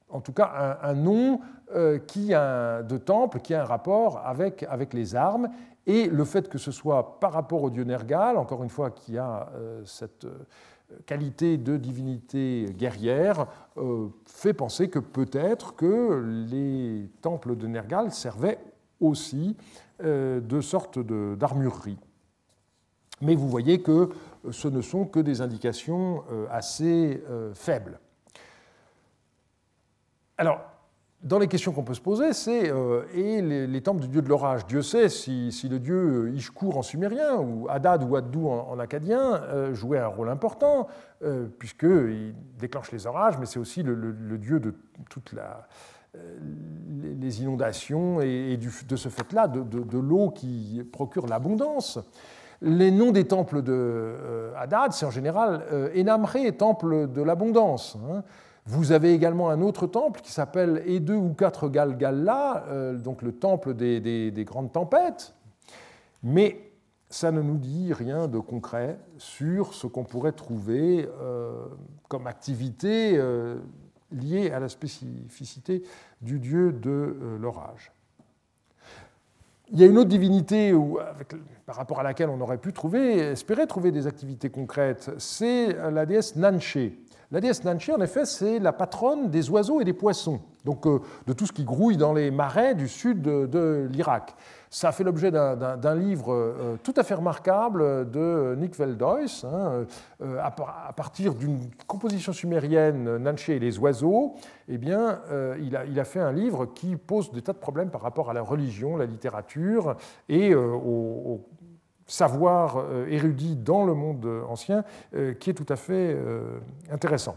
[0.10, 1.42] en tout cas, un, nom
[1.76, 5.50] euh, qui a, de temple qui a un rapport avec, les armes.
[5.86, 9.18] Et le fait que ce soit par rapport au dieu Nergal, encore une fois, qui
[9.18, 9.50] a
[9.86, 10.28] cette
[11.06, 13.48] qualité de divinité guerrière,
[14.26, 18.60] fait penser que peut-être que les temples de Nergal servaient
[19.00, 19.56] aussi
[20.04, 22.00] de sorte d'armurerie.
[23.22, 28.00] Mais vous voyez que euh, ce ne sont que des indications euh, assez euh, faibles.
[30.38, 30.62] Alors,
[31.24, 32.72] dans les questions qu'on peut se poser, c'est
[33.16, 37.38] et les, temples du dieu de l'orage Dieu sait si, le dieu Ishkur en sumérien
[37.38, 40.88] ou Hadad ou Addou en, acadien jouait un rôle important,
[41.58, 44.76] puisqu'il déclenche les orages, mais c'est aussi le, dieu de
[45.10, 45.68] toute la,
[47.20, 52.00] les inondations et, de ce fait-là de l'eau qui procure l'abondance.
[52.62, 57.98] Les noms des temples de euh, Hadad, c'est en général euh, Enamré, temple de l'abondance.
[58.10, 58.24] Hein.
[58.68, 63.32] Vous avez également un autre temple qui s'appelle E2 ou 4 Galgalla, euh, donc le
[63.32, 65.34] temple des, grandes tempêtes.
[66.22, 66.72] Mais
[67.10, 71.08] ça ne nous dit rien de concret sur ce qu'on pourrait trouver
[72.10, 73.18] comme activité
[74.12, 75.84] liée à la spécificité
[76.22, 77.94] du dieu de l'orage.
[79.72, 80.74] Il y a une autre divinité
[81.66, 86.06] par rapport à laquelle on aurait pu trouver, espérer trouver des activités concrètes, c'est la
[86.06, 86.98] déesse Nanché.
[87.32, 91.00] La déesse Nanché, en effet, c'est la patronne des oiseaux et des poissons, donc euh,
[91.26, 94.34] de tout ce qui grouille dans les marais du sud de l'Irak.
[94.70, 99.86] Ça a fait l'objet d'un livre euh, tout à fait remarquable de Nick Veldois, hein,
[100.22, 104.36] euh, à partir d'une composition sumérienne, Nanché et les oiseaux.
[104.68, 107.60] Eh bien, euh, il, a, il, a, fait un livre qui pose des tas de
[107.60, 109.96] problèmes par rapport à la religion, la littérature
[110.28, 111.46] et au,
[112.06, 114.86] savoir érudit dans le monde ancien,
[115.40, 116.18] qui est tout à fait
[116.90, 117.36] intéressant.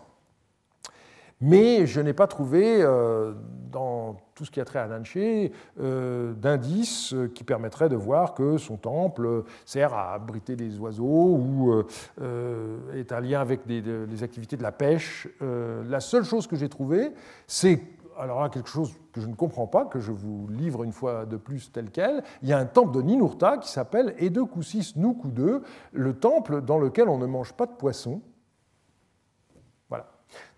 [1.40, 3.32] Mais je n'ai pas trouvé euh,
[3.72, 8.58] dans tout ce qui a trait à Nanché euh, d'indices qui permettraient de voir que
[8.58, 11.82] son temple sert à abriter des oiseaux ou
[12.20, 15.28] euh, est un lien avec des, les activités de la pêche.
[15.40, 17.12] la seule chose que j'ai trouvée,
[17.46, 17.80] c'est
[18.18, 21.24] alors là, quelque chose que je ne comprends pas, que je vous livre une fois
[21.24, 22.22] de plus tel quel.
[22.42, 26.78] Il y a un temple de Ninurta qui s'appelle Ede Kusis Nukude, le temple dans
[26.78, 28.20] lequel on ne mange pas de poisson.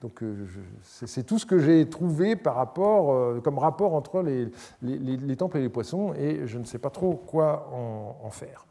[0.02, 0.34] Donc euh,
[0.82, 5.62] c'est tout ce que j'ai trouvé par rapport, euh, comme rapport entre les, temples et
[5.62, 8.66] les poissons, et je ne sais pas trop quoi en, faire.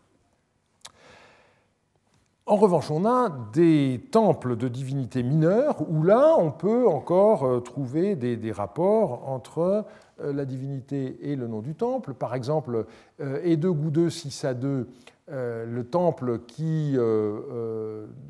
[2.45, 7.59] En revanche, on a des temples de divinités mineures où là, on peut encore euh,
[7.61, 9.85] trouver des, rapports entre
[10.19, 12.13] la divinité et le nom du temple.
[12.13, 12.85] Par exemple,
[13.19, 14.87] Ede Goudeux 6 à 2,
[15.29, 16.95] le temple qui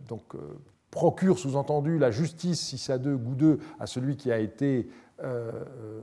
[0.08, 0.24] donc,
[0.92, 4.90] procure sous-entendu la justice, si ça deux, goût à celui qui a été
[5.24, 6.02] euh, euh,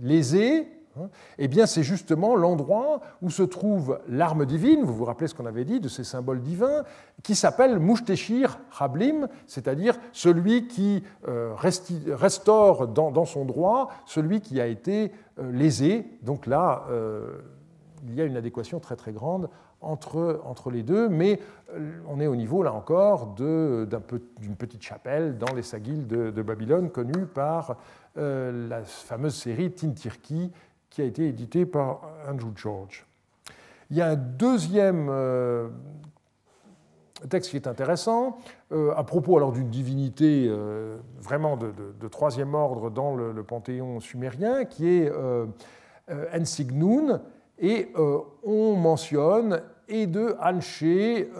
[0.00, 5.26] lésé, hein, eh bien c'est justement l'endroit où se trouve l'arme divine, vous vous rappelez
[5.26, 6.84] ce qu'on avait dit de ces symboles divins,
[7.24, 14.66] qui s'appelle Mushteshir Hablim, c'est-à-dire celui qui euh, restaure dans, son droit celui qui a
[14.66, 16.06] été lésé.
[16.22, 16.86] Donc là,
[18.06, 19.48] il y a une adéquation très très grande
[19.80, 21.40] entre, les deux, mais
[21.72, 26.90] euh, on est au niveau, là encore, d'une petite chapelle dans les Sagiles de, Babylone,
[26.90, 27.76] connue par
[28.16, 30.50] euh, la fameuse série Tintirki,
[30.90, 33.06] qui a été éditée par Andrew George.
[33.90, 35.68] Il y a un deuxième euh,
[37.28, 38.38] texte qui est intéressant,
[38.70, 40.48] à propos alors d'une divinité
[41.18, 45.12] vraiment de, troisième ordre dans le, panthéon sumérien, qui est
[46.32, 47.20] Ensignun,
[47.58, 47.92] et
[48.44, 51.30] on mentionne et de Anché,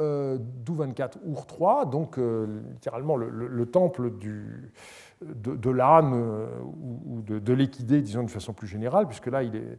[0.64, 4.72] d'Ou24 Our 3, donc littéralement le, temple du,
[5.22, 6.14] de, l'âne
[7.04, 9.78] ou de, de l'équidé, disons de façon plus générale, puisque là, il est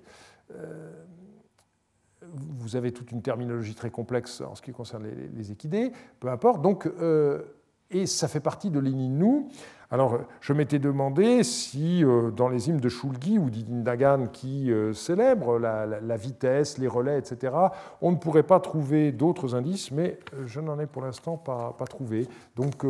[2.31, 6.61] vous avez toute une terminologie très complexe en ce qui concerne les, équidés, peu importe.
[6.61, 7.43] Donc, euh,
[7.89, 9.47] et ça fait partie de l'Ininu.
[9.91, 14.93] Alors, je m'étais demandé si, euh, dans les hymnes de Shulgi ou d'Indagan qui euh,
[14.93, 17.53] célèbrent la, vitesse, les relais, etc.,
[17.99, 21.87] on ne pourrait pas trouver d'autres indices, mais je n'en ai pour l'instant pas, pas,
[21.87, 22.27] trouvé.
[22.55, 22.85] Donc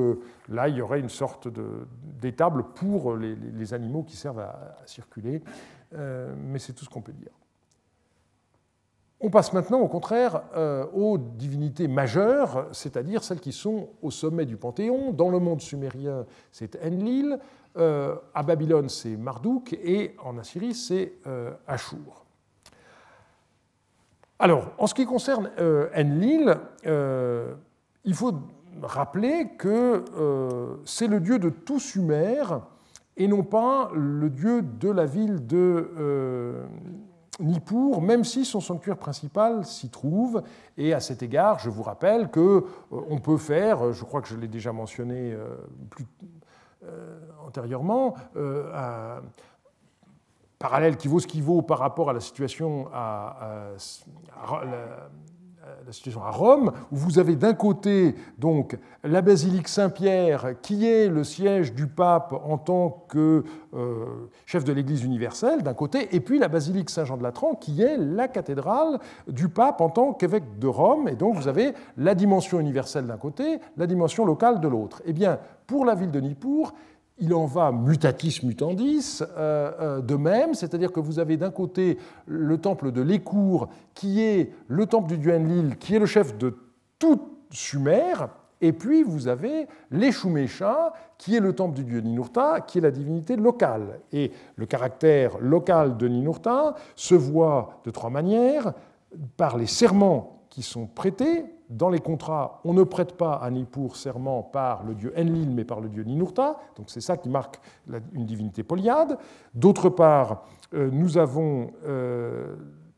[0.49, 1.47] là, il y aurait une sorte
[2.19, 5.41] d'étable pour les, animaux qui servent à circuler,
[5.93, 7.38] mais c'est tout ce qu'on peut dire.
[9.21, 14.45] On passe maintenant, au contraire, euh, aux divinités majeures, c'est-à-dire celles qui sont au sommet
[14.45, 15.12] du Panthéon.
[15.12, 17.38] Dans le monde sumérien, c'est Enlil,
[17.77, 22.25] euh, à Babylone, c'est Marduk, et en Assyrie, c'est euh, Ashur.
[24.39, 25.51] Alors, en ce qui concerne
[25.93, 26.55] Enlil,
[26.86, 28.34] il faut
[28.82, 32.43] rappeler que c'est le dieu de tout Sumer
[33.17, 36.63] et non pas le dieu de la ville de
[37.39, 40.43] Nippur, même si son sanctuaire principal s'y trouve.
[40.78, 42.63] Et à cet égard, je vous rappelle que euh,
[43.10, 45.56] on peut faire, je crois que je l'ai déjà mentionné euh,
[45.89, 46.06] plus
[46.86, 49.21] euh, antérieurement, un
[50.60, 53.58] parallèle qui vaut ce qui vaut par rapport à la situation à,
[55.86, 61.08] la situation à Rome, où vous avez d'un côté donc la basilique Saint-Pierre, qui est
[61.08, 64.05] le siège du pape en tant que euh,
[64.45, 67.97] chef de l'Église universelle, d'un côté, et puis la basilique Saint-Jean de Latran, qui est
[67.97, 71.08] la cathédrale du pape en tant qu'évêque de Rome.
[71.08, 75.01] Et donc vous avez la dimension universelle d'un côté, la dimension locale de l'autre.
[75.05, 76.73] Eh bien, pour la ville de Nippur,
[77.19, 81.97] il en va mutatis mutandis euh, euh, de même, c'est-à-dire que vous avez d'un côté
[82.25, 86.38] le temple de Lécour, qui est le temple du dieu Enlil, qui est le chef
[86.38, 86.58] de
[86.97, 88.13] tout Sumer,
[88.62, 92.91] et puis vous avez l'Eshumesha, qui est le temple du dieu Ninurta, qui est la
[92.91, 94.01] divinité locale.
[94.12, 98.73] Et le caractère local de Ninurta se voit de trois manières,
[99.38, 103.95] par les serments qui sont prêtés, dans les contrats, on ne prête pas à Nippur
[103.95, 106.58] serment par le dieu Enlil, mais par le dieu Ninurta.
[106.75, 107.60] Donc c'est ça qui marque
[108.13, 109.17] une divinité polyade.
[109.53, 112.55] D'autre part, euh, nous avons euh,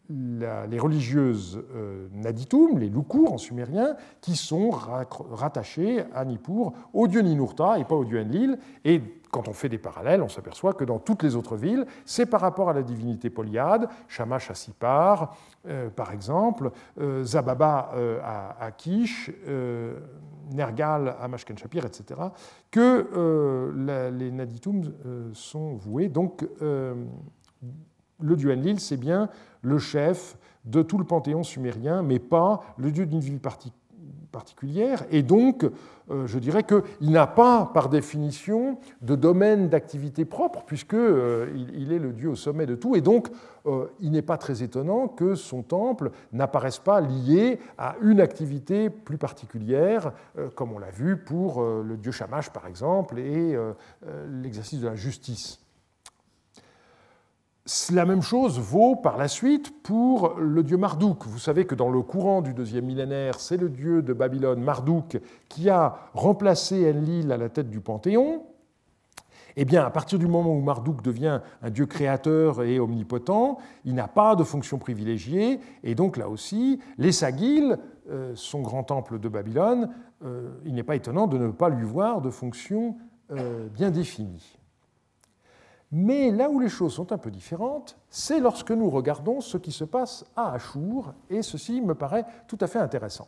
[0.10, 7.22] les religieuses euh, Naditum, les Lukur en sumérien, qui sont rattachées à Nippur au dieu
[7.22, 8.58] Ninurta et pas au dieu Enlil.
[9.32, 12.42] Quand on fait des parallèles, on s'aperçoit que dans toutes les autres villes, c'est par
[12.42, 15.36] rapport à la divinité polyade, Shamash à Sipar,
[15.68, 19.32] euh, par exemple, euh, Zababa euh, à, Kish,
[20.52, 22.20] Nergal à Mashken Shapir, etc.,
[22.70, 23.72] que
[24.16, 24.84] les Naditum
[25.34, 26.10] sont voués.
[26.10, 29.30] Donc, le dieu Enlil, c'est bien
[29.62, 33.78] le chef de tout le panthéon sumérien, mais pas le dieu d'une ville particulière
[34.32, 35.66] particulière, et donc
[36.12, 41.48] euh, je dirais qu'il n'a pas, par définition, de domaine d'activité propre, puisqu'il euh,
[41.92, 43.30] est le Dieu au sommet de tout, et donc
[43.66, 48.90] euh, il n'est pas très étonnant que son temple n'apparaisse pas lié à une activité
[48.90, 50.12] plus particulière,
[50.56, 53.58] comme on l'a vu pour le Dieu Shamash, par exemple, et
[54.42, 55.60] l'exercice de la justice.
[57.92, 61.26] La même chose vaut par la suite pour le dieu Marduk.
[61.28, 65.20] Vous savez que dans le courant du deuxième millénaire, c'est le dieu de Babylone, Marduk,
[65.48, 68.44] qui a remplacé Enlil à la tête du Panthéon.
[69.56, 73.94] Eh bien, à partir du moment où Marduk devient un dieu créateur et omnipotent, il
[73.94, 77.78] n'a pas de fonction privilégiée, et donc là aussi, les Sagil,
[78.10, 79.90] euh, son grand temple de Babylone,
[80.24, 82.96] euh, il n'est pas étonnant de ne pas lui voir de fonction
[83.32, 84.58] euh, bien définie.
[85.92, 89.72] Mais là où les choses sont un peu différentes, c'est lorsque nous regardons ce qui
[89.72, 93.28] se passe à Achour, et ceci me paraît tout à fait intéressant.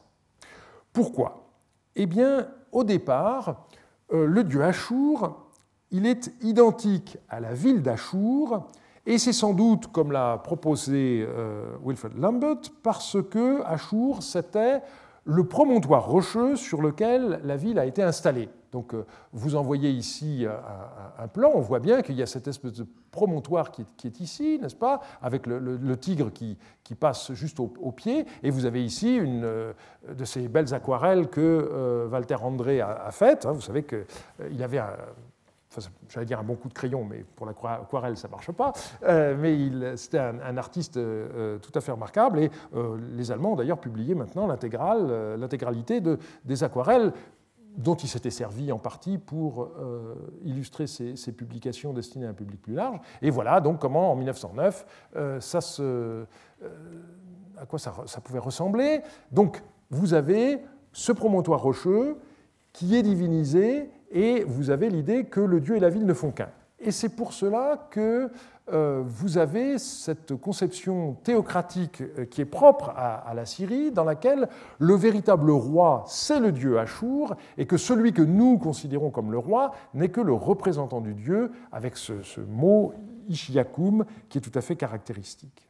[0.93, 1.49] Pourquoi?
[1.95, 3.65] Eh bien, au départ,
[4.13, 5.47] euh, le dieu Achour,
[5.91, 8.69] il est identique à la ville d'Achour,
[9.05, 14.81] et c'est sans doute, comme l'a proposé euh, Wilfred Lambert, parce que Achour, c'était
[15.25, 18.49] le promontoire rocheux sur lequel la ville a été installée.
[18.73, 20.45] Donc euh, vous envoyez ici
[21.17, 24.59] un, plan, on voit bien qu'il y a cette espèce de promontoire qui est, ici,
[24.59, 26.57] n'est-ce pas, avec le, tigre qui,
[26.99, 29.73] passe juste au, pied, et vous avez ici une euh,
[30.11, 33.45] de ces belles aquarelles que euh, Walter André a, faites.
[33.45, 33.51] Hein.
[33.51, 34.89] vous savez qu'il avait un,
[36.09, 38.73] j'allais dire un bon coup de crayon, mais pour l'aquarelle, ça ne marche pas.
[39.03, 42.39] mais c'était un, artiste tout à fait remarquable.
[42.39, 42.51] Et
[43.11, 47.11] les Allemands ont d'ailleurs publié maintenant l'intégralité de, des aquarelles
[47.77, 52.61] dont il s'était servi en partie pour euh, illustrer ses, publications destinées à un public
[52.61, 52.99] plus large.
[53.21, 56.25] Et voilà donc comment, en 1909, euh, ça se, euh,
[57.57, 59.01] à quoi ça, pouvait ressembler.
[59.31, 62.17] Donc, vous avez ce promontoire rocheux
[62.71, 66.31] qui est divinisé et vous avez l'idée que le dieu et la ville ne font
[66.31, 66.49] qu'un.
[66.79, 68.29] Et c'est pour cela que
[68.71, 74.47] vous avez cette conception théocratique euh, qui est propre à, la Syrie, dans laquelle
[74.79, 79.37] le véritable roi, c'est le dieu Ashur, et que celui que nous considérons comme le
[79.37, 82.13] roi n'est que le représentant du dieu, avec ce,
[82.47, 82.93] mot
[83.27, 85.67] Ishiakum qui est tout à fait caractéristique.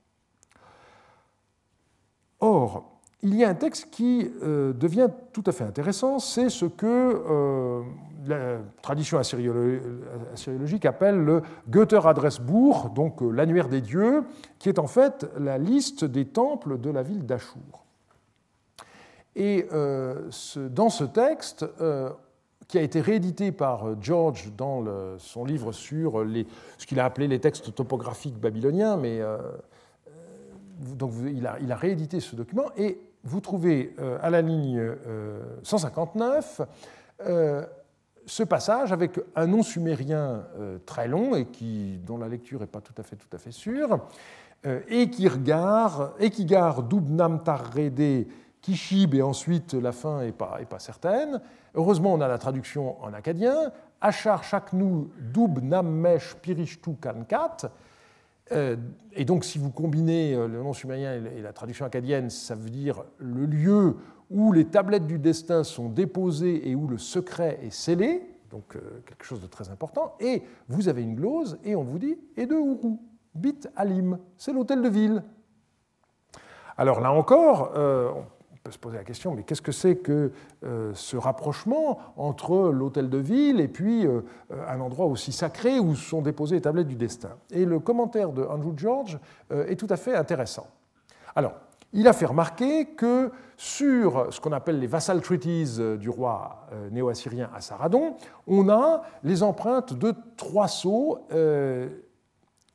[2.39, 2.92] Or,
[3.24, 7.84] il y a un texte qui euh, devient tout à fait intéressant, c'est ce que
[8.28, 14.24] la tradition assyriologique appelle le Götter Adressbuch, donc euh, l'annuaire des dieux,
[14.59, 17.86] qui est en fait la liste des temples de la ville d'Achour.
[19.36, 20.30] Et euh,
[20.69, 22.09] dans ce texte, euh,
[22.67, 24.84] qui a été réédité par George dans
[25.19, 26.26] son livre sur
[26.78, 29.21] ce qu'il a appelé les textes topographiques babyloniens, mais
[30.80, 34.82] donc il a, il a, réédité ce document, et vous trouvez à la ligne
[35.63, 36.61] 159
[38.26, 42.67] ce passage avec un nom sumérien euh, très long et qui, dont la lecture n'est
[42.67, 43.99] pas tout à fait, sûre,
[44.65, 48.28] euh, et qui regarde, et qui garde Dubnam Tarrede
[48.61, 51.41] Kishib, et ensuite la fin n'est pas, certaine.
[51.76, 53.71] Heureusement, on a la traduction en acadien.
[53.99, 57.69] Achar Shaknu Dub Mesh Pirishtu Kankat.
[58.54, 58.76] Euh,
[59.14, 63.04] et donc, si vous combinez le nom sumérien et la traduction acadienne, ça veut dire
[63.18, 63.95] le lieu
[64.34, 69.01] où les tablettes du destin sont déposées et où le secret est scellé, donc euh,
[69.06, 72.45] quelque chose de très important, et vous avez une glose et on vous dit et
[72.45, 72.99] de Ourou,
[73.36, 75.24] Bit Alim, c'est l'hôtel de ville.
[76.78, 78.12] Alors là encore, euh,
[78.64, 80.32] peut se poser la question, mais qu'est-ce que c'est que
[80.64, 84.07] euh, ce rapprochement entre l'hôtel de ville et puis
[84.68, 87.32] un endroit aussi sacré où sont déposées les tablettes du destin?
[87.51, 89.20] Et le commentaire de Andrew George
[89.51, 90.68] est tout à fait intéressant.
[91.36, 91.53] Alors,
[91.93, 96.89] il a fait remarquer que sur ce qu'on appelle les vassal treaties du roi euh,
[96.89, 98.16] néo-assyrien Assaradon,
[98.47, 101.89] on a les empreintes de trois sceaux, euh,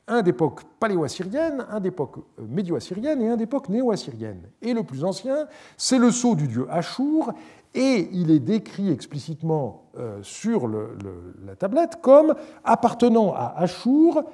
[0.08, 4.48] un d'époque paléo-assyrienne, un d'époque euh, médio-assyrienne et un d'époque néo-assyrienne.
[4.62, 5.46] Et le plus ancien,
[5.76, 7.32] c'est le sceau du dieu Ashur,
[7.74, 9.84] et il est décrit explicitement
[10.22, 12.34] sur la tablette comme
[12.64, 14.24] appartenant à Ashur,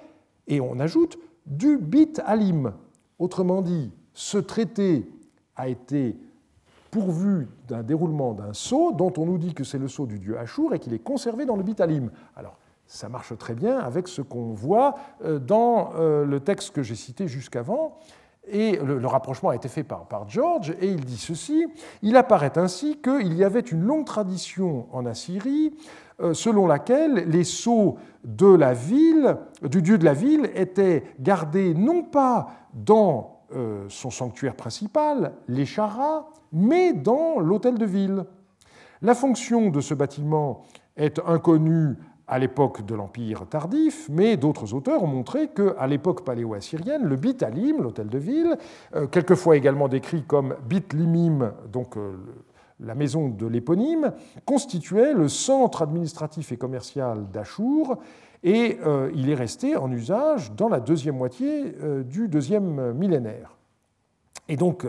[0.46, 2.72] et on ajoute du Bit Alim.
[3.18, 5.10] Autrement dit, ce traité
[5.56, 6.16] a été
[6.90, 10.38] pourvu d'un déroulement d'un sceau dont on nous dit que c'est le sceau du dieu
[10.38, 12.10] Ashur et qu'il est conservé dans le Bitalim.
[12.36, 12.56] Alors,
[12.86, 16.94] ça marche très bien avec ce qu'on voit euh, dans euh, le texte que j'ai
[16.94, 17.98] cité jusqu'avant.
[18.46, 21.66] Et le, rapprochement a été fait par, George, et il dit ceci
[22.02, 25.74] Il apparaît ainsi qu'il y avait une longue tradition en Assyrie
[26.20, 31.72] euh, selon laquelle les sceaux de la ville, du dieu de la ville, étaient gardés
[31.74, 33.30] non pas dans
[33.88, 38.24] son sanctuaire principal, l'Échara, mais dans l'hôtel de ville.
[39.00, 40.64] La fonction de ce bâtiment
[40.96, 41.96] est inconnue
[42.26, 47.82] à l'époque de l'Empire tardif, mais d'autres auteurs ont montré qu'à l'époque paléo-assyrienne, le Bitalim,
[47.82, 48.56] l'hôtel de ville,
[48.94, 52.14] euh, quelquefois également décrit comme Bitlimim, donc euh,
[52.80, 54.12] la maison de l'éponyme,
[54.46, 57.98] constituait le centre administratif et commercial d'Achour
[58.42, 63.56] et euh, il est resté en usage dans la deuxième moitié du deuxième millénaire.
[64.48, 64.86] Et donc,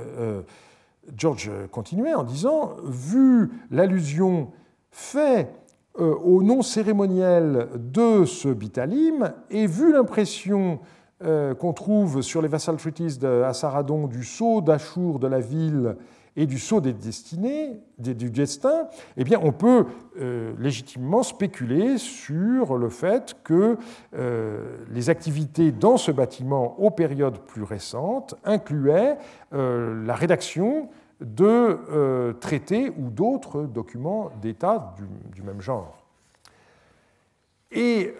[1.15, 4.51] George continuait en disant, vu l'allusion
[4.91, 5.64] faite
[5.97, 10.79] au nom cérémoniel de ce Bitalim, et vu l'impression
[11.21, 15.95] qu'on trouve sur les vassal treaties d'Assaradon du sceau d'Achour de la ville
[16.35, 18.87] et du saut des destinées, du destin,
[19.17, 19.85] eh on peut
[20.19, 23.77] euh, légitimement spéculer sur le fait que
[24.15, 29.17] euh, les activités dans ce bâtiment aux périodes plus récentes incluaient
[29.53, 30.89] euh, la rédaction
[31.21, 34.95] de traités ou d'autres documents d'État
[35.33, 35.97] du, même genre.
[37.71, 38.13] Et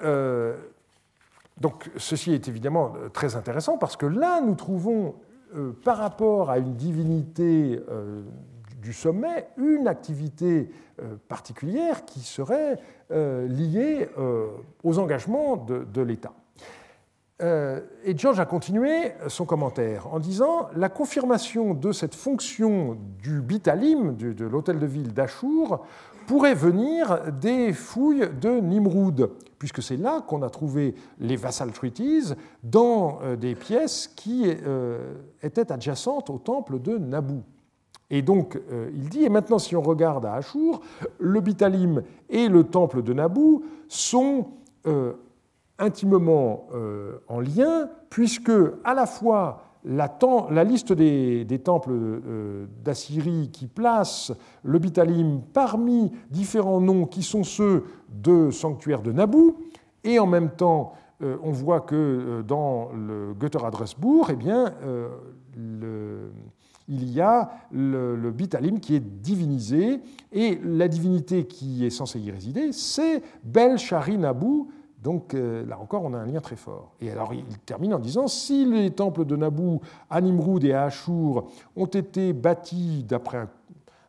[1.60, 5.16] donc, ceci est évidemment très intéressant parce que là, nous trouvons
[5.56, 8.24] euh, par rapport à une divinité euh,
[8.82, 10.70] du sommet, une activité
[11.02, 12.80] euh, particulière qui serait
[13.12, 14.10] liée
[14.84, 16.34] aux engagements de, l'État.
[17.42, 24.16] Et George a continué son commentaire en disant La confirmation de cette fonction du Bitalim,
[24.16, 25.86] de l'hôtel de ville d'Achour,
[26.26, 29.30] pourrait venir des fouilles de Nimrud,
[29.60, 32.34] puisque c'est là qu'on a trouvé les vassal treaties
[32.64, 37.42] dans euh, des pièces qui euh, étaient adjacentes au temple de Nabu.
[38.10, 40.82] Et donc, euh, il dit, et maintenant si on regarde à Achour,
[41.20, 44.48] le Bitalim et le temple de Nabu sont
[45.80, 46.68] intimement
[47.28, 48.52] en lien, puisque
[48.84, 54.32] à la fois la, liste des, temples euh, d'Assyrie qui place
[54.64, 59.58] le Bitalim parmi différents noms qui sont ceux de sanctuaires de Naboo,
[60.04, 64.74] et en même temps, euh, on voit que euh, dans le Götteradressbuch, eh bien,
[66.88, 70.02] il y a le, Bitalim qui est divinisé,
[70.32, 74.70] et la divinité qui est censée y résider, c'est Bel Shari Naboo,
[75.06, 76.96] donc euh, là encore, on a un lien très fort.
[77.00, 79.80] Et alors il termine en disant si les temples de Naboo,
[80.10, 81.46] à Nimrud et à Ashur
[81.76, 83.46] ont été bâtis d'après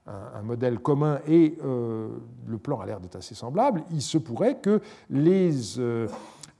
[0.07, 2.09] un, modèle commun et euh,
[2.47, 4.80] le plan a l'air d'être assez semblable, il se pourrait que
[5.11, 6.07] les euh,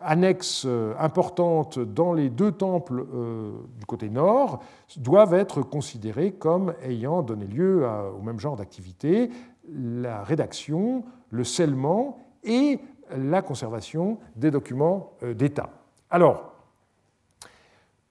[0.01, 0.66] annexes
[0.99, 3.07] importantes dans les deux temples
[3.78, 4.61] du côté nord
[4.99, 7.87] doivent être considérées comme ayant donné lieu
[8.18, 9.30] au même genre d'activité,
[9.72, 12.80] la rédaction, le scellement et
[13.16, 15.70] la conservation des documents euh, d'État.
[16.11, 16.52] Alors,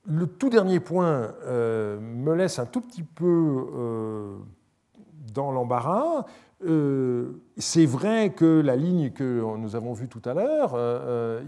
[0.06, 4.38] le tout dernier point euh, me laisse un tout petit peu euh,
[5.34, 6.26] dans l'embarras.
[7.58, 10.78] c'est vrai que la ligne que nous avons vue tout à l'heure,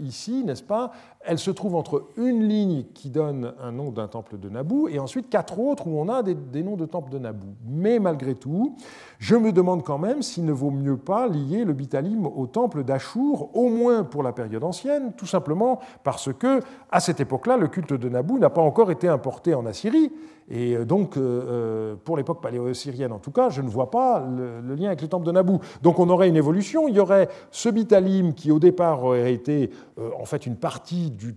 [0.02, 0.92] ici, n'est-ce pas,
[1.28, 4.98] elle se trouve entre une ligne qui donne un nom d'un temple de Naboo et
[4.98, 7.48] ensuite quatre autres où on a des, noms de temples de Naboo.
[7.66, 8.76] Mais malgré tout,
[9.18, 12.82] je me demande quand même s'il ne vaut mieux pas lier le Bitalim au temple
[12.82, 16.60] d'Achour, au moins pour la période ancienne, tout simplement parce que
[16.90, 20.10] à cette époque-là, le culte de Naboo n'a pas encore été importé en Assyrie.
[20.50, 24.74] Et donc, euh, euh, pour l'époque paléo-syrienne en tout cas, je ne vois pas le,
[24.74, 25.60] lien avec le temple de Naboo.
[25.82, 26.88] Donc on aurait une évolution.
[26.88, 29.87] Il y aurait ce Bitalim qui au départ aurait été euh,
[30.18, 31.34] en fait une partie du,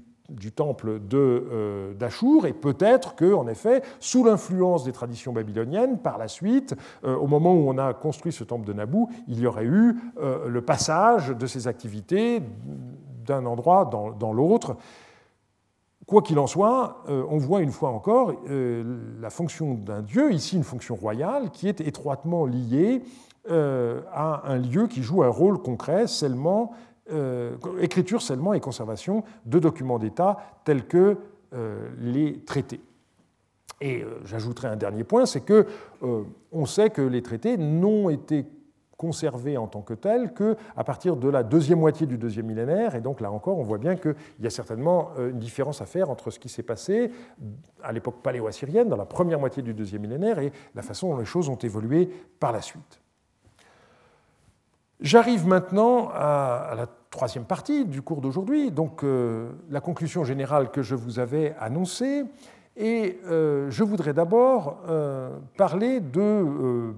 [0.51, 6.27] temple euh, d'Achour, et peut-être que, en effet, sous l'influence des traditions babyloniennes, par la
[6.27, 9.65] suite, euh, au moment où on a construit ce temple de Naboo, il y aurait
[9.65, 12.41] eu euh, le passage de ces activités
[13.25, 14.77] d'un endroit dans, l'autre.
[16.07, 20.63] Quoi qu'il en soit, on voit une fois encore la fonction d'un dieu, ici une
[20.63, 23.03] fonction royale, qui est étroitement liée
[23.47, 26.73] à un lieu qui joue un rôle concret, seulement
[27.11, 31.17] euh, écriture seulement et conservation de documents d'État tels que
[31.53, 32.79] euh, les traités.
[33.81, 35.67] Et euh, j'ajouterai un dernier point, c'est que
[36.51, 38.45] on sait que les traités n'ont été
[38.97, 42.95] conservés en tant que tels qu'à partir de la deuxième moitié du deuxième millénaire.
[42.95, 46.09] Et donc là encore, on voit bien qu'il y a certainement une différence à faire
[46.09, 47.11] entre ce qui s'est passé
[47.81, 51.25] à l'époque paléo-assyrienne, dans la première moitié du deuxième millénaire, et la façon dont les
[51.25, 52.09] choses ont évolué
[52.39, 53.01] par la suite.
[55.01, 60.83] J'arrive maintenant à, la troisième partie du cours d'aujourd'hui, donc euh, la conclusion générale que
[60.83, 62.23] je vous avais annoncée.
[62.77, 66.93] Et euh, je voudrais d'abord euh, parler du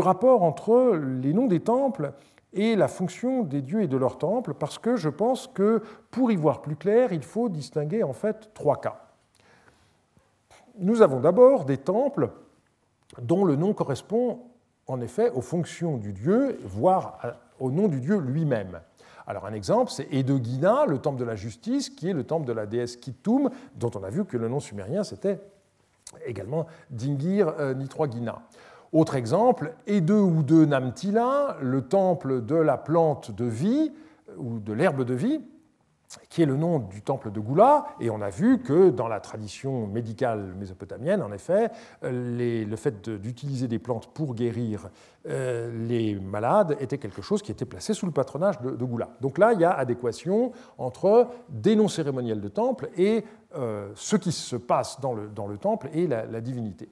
[0.00, 2.12] rapport entre les noms des temples
[2.52, 6.32] et la fonction des dieux et de leurs temples, parce que je pense que pour
[6.32, 9.06] y voir plus clair, il faut distinguer en fait trois cas.
[10.80, 12.30] Nous avons d'abord des temples
[13.22, 14.40] dont le nom correspond
[14.86, 17.18] en effet aux fonctions du dieu, voire
[17.60, 18.80] au nom du dieu lui-même.
[19.26, 22.52] Alors un exemple, c'est Edogina, le temple de la justice, qui est le temple de
[22.52, 25.40] la déesse Kittum, dont on a vu que le nom sumérien c'était
[26.26, 28.42] également Dingir euh, Nitroagina.
[28.92, 33.92] Autre exemple, Ede ou de Namtila, le temple de la plante de vie
[34.36, 35.40] ou de l'herbe de vie,
[36.28, 39.20] qui est le nom du temple de Goula, et on a vu que dans la
[39.20, 41.70] tradition médicale mésopotamienne, en effet,
[42.02, 44.88] le fait d'utiliser des plantes pour guérir
[45.26, 49.10] euh, les malades était quelque chose qui était placé sous le patronage de, Goula.
[49.20, 53.24] Donc là, il y a adéquation entre des noms cérémoniels de temple et
[53.56, 56.88] euh, ce qui se passe dans le temple et la divinité.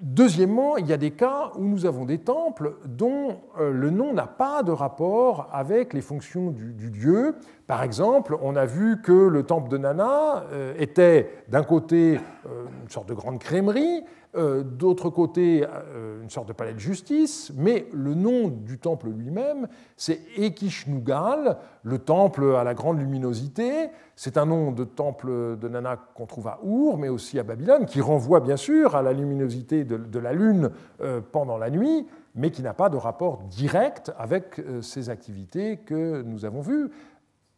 [0.00, 4.12] Deuxièmement, il y a des cas où nous avons des temples dont euh, le nom
[4.12, 7.36] n'a pas de rapport avec les fonctions du, dieu.
[7.66, 12.64] Par exemple, on a vu que le temple de Nana euh, était d'un côté euh,
[12.82, 14.02] une sorte de grande crèmerie,
[14.34, 19.10] euh, d'autre côté euh, une sorte de palais de justice, mais le nom du temple
[19.10, 19.68] lui-même,
[19.98, 23.90] c'est Ekishnugal, le temple à la grande luminosité.
[24.16, 27.84] C'est un nom de temple de Nanak qu'on trouve à Our, mais aussi à Babylone,
[27.84, 30.70] qui renvoie bien sûr à la luminosité de, la lune
[31.02, 36.22] euh, pendant la nuit, mais qui n'a pas de rapport direct avec ces activités que
[36.22, 36.90] nous avons vues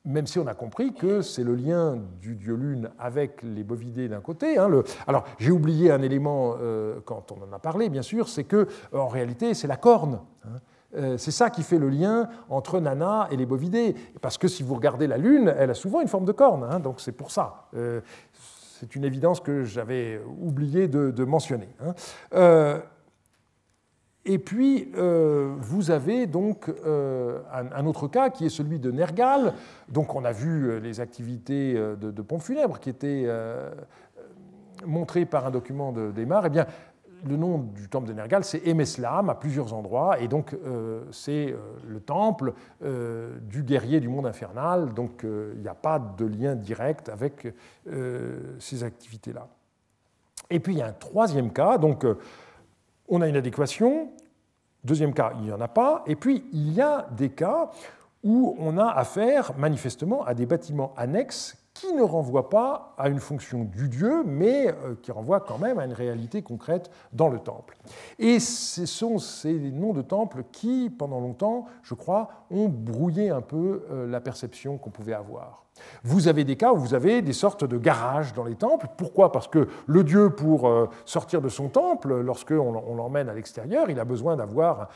[0.04, 4.08] même si on a compris que c'est le lien du dieu lune avec les bovidés
[4.08, 4.58] d'un côté.
[4.58, 4.70] Hein,
[5.06, 8.68] alors j'ai oublié un élément euh, quand on en a parlé, bien sûr, c'est que
[8.92, 10.20] en réalité c'est la corne.
[10.44, 10.58] Hein.
[10.96, 13.96] Euh, c'est ça qui fait le lien entre Nana et les bovidés.
[14.20, 16.78] Parce que si vous regardez la lune, elle a souvent une forme de corne, hein,
[16.78, 17.68] donc c'est pour ça.
[17.74, 18.00] Euh,
[18.78, 21.68] c'est une évidence que j'avais oublié de, mentionner.
[24.26, 26.72] Et puis, vous avez donc
[27.54, 29.52] un, autre cas qui est celui de Nergal.
[29.88, 33.28] Donc, on a vu les activités de, de pompes funèbres qui étaient
[34.86, 36.46] montrées par un document d'Emar.
[36.46, 36.66] Eh bien,
[37.26, 41.52] le nom du temple de Nergal, c'est Emeslam à plusieurs endroits, et donc euh, c'est
[41.52, 41.56] euh,
[41.86, 42.52] le temple
[42.82, 47.52] euh, du guerrier du monde infernal, donc il n'y a pas de lien direct avec
[48.58, 49.48] ces activités-là.
[50.50, 52.06] Et puis il y a un troisième cas, donc
[53.08, 54.10] on a une adéquation,
[54.84, 57.70] deuxième cas, il n'y en a pas, et puis il y a des cas
[58.22, 63.18] où on a affaire manifestement à des bâtiments annexes qui ne renvoie pas à une
[63.18, 67.40] fonction du Dieu, mais euh, qui renvoie quand même à une réalité concrète dans le
[67.40, 67.76] temple.
[68.18, 73.40] Et ce sont ces noms de temples qui, pendant longtemps, je crois, ont brouillé un
[73.40, 75.63] peu euh, la perception qu'on pouvait avoir.
[76.02, 78.86] Vous avez des cas où vous avez des sortes de garages dans les temples.
[78.96, 79.32] Pourquoi?
[79.32, 83.98] Parce que le dieu, pour euh, sortir de son temple, lorsqu'on l'emmène à l'extérieur, il
[83.98, 84.88] a besoin d'avoir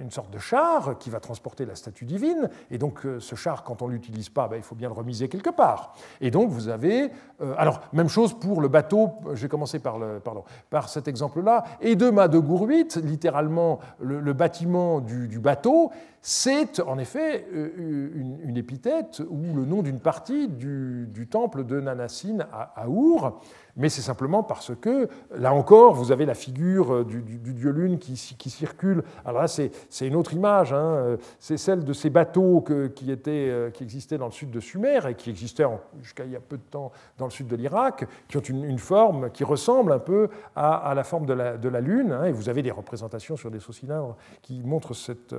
[0.00, 2.48] une sorte de char qui va transporter la statue divine.
[2.70, 4.94] Et donc euh, ce char, quand on ne l'utilise pas, ben, il faut bien le
[4.94, 5.94] remiser quelque part.
[6.20, 7.10] Et donc vous avez...
[7.40, 11.64] Euh, alors, même chose pour le bateau, j'ai commencé par, pardon, par cet exemple-là.
[11.80, 15.90] Et de de Gouruit, littéralement le, bâtiment du bateau,
[16.26, 22.88] c'est en effet une, épithète ou le nom d'une partie du, temple de Nanassine à,
[22.88, 23.40] Our
[23.76, 27.98] mais c'est simplement parce que, là encore, vous avez la figure euh, du, dieu lune
[27.98, 29.02] qui, circule.
[29.24, 29.72] Alors là, c'est
[30.06, 30.76] une autre image, hein.
[30.76, 32.64] euh, c'est celle de ces bateaux
[32.94, 35.64] qui, étaient, euh, qui existaient dans le sud de Sumer et qui existaient
[36.02, 38.78] jusqu'à il y a peu de temps dans le sud de l'Irak, qui ont une,
[38.78, 42.24] forme qui ressemble un peu à, la forme de la, de la lune, hein.
[42.24, 45.34] et vous avez des représentations sur des sauts cylindres qui montrent cette,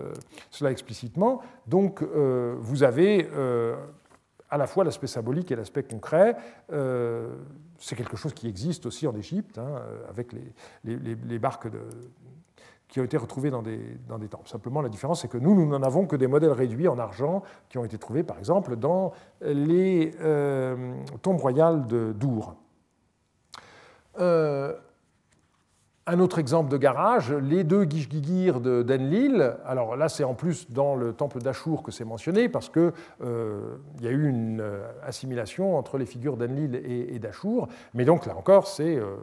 [0.50, 1.42] cela explicitement.
[1.68, 3.30] Donc, vous avez
[4.50, 6.36] à la fois l'aspect symbolique et l'aspect concret
[7.80, 10.34] c'est quelque chose qui existe aussi en Égypte, hein, avec
[10.84, 11.68] les, barques
[12.88, 14.48] qui ont été retrouvées dans des, dans des temples.
[14.48, 17.44] Simplement, la différence, c'est que nous, nous n'en avons que des modèles réduits en argent
[17.70, 22.56] qui ont été trouvés, par exemple, dans les euh, tombes royales de Dour.
[24.20, 24.74] Euh,
[26.08, 29.56] un autre exemple de garage, les deux Gishgigir d'Enlil.
[29.66, 32.92] Alors là, c'est en plus dans le temple d'Achour que c'est mentionné, parce qu'il
[33.24, 37.70] euh, y a eu une euh, assimilation entre les figures d'Enlil et, d'Achour.
[37.96, 39.16] Mais donc là encore, c'est euh,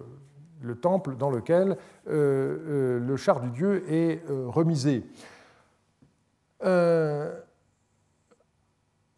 [0.61, 1.77] le temple dans lequel
[2.07, 5.05] le char du dieu est remisé.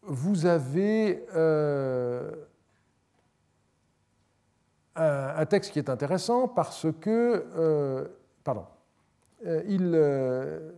[0.03, 1.23] vous avez
[4.95, 8.05] un, texte qui est intéressant parce que, euh,
[8.43, 8.65] pardon,
[9.45, 10.71] euh, il, euh,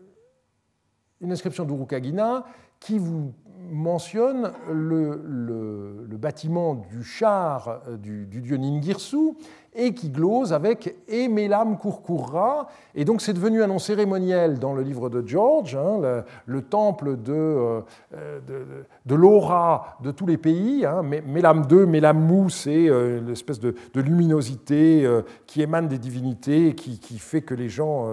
[1.22, 2.45] une inscription d'Urukagina
[2.80, 3.34] qui vous
[3.70, 9.36] mentionne le, le, bâtiment du char du, du dieu Ningirsu
[9.78, 12.67] et qui glose avec Emelam Kurkurra.
[12.95, 17.15] Et donc c'est devenu un nom cérémoniel dans le livre de George, hein, le, temple
[17.15, 17.82] de, euh,
[18.13, 18.65] de,
[19.05, 20.84] de l'aura de tous les pays.
[20.84, 21.03] Hein.
[21.03, 26.99] Melam 2, Melam Mou, c'est euh, l'espèce de, luminosité euh, qui émane des divinités, qui,
[26.99, 28.07] qui fait que les gens,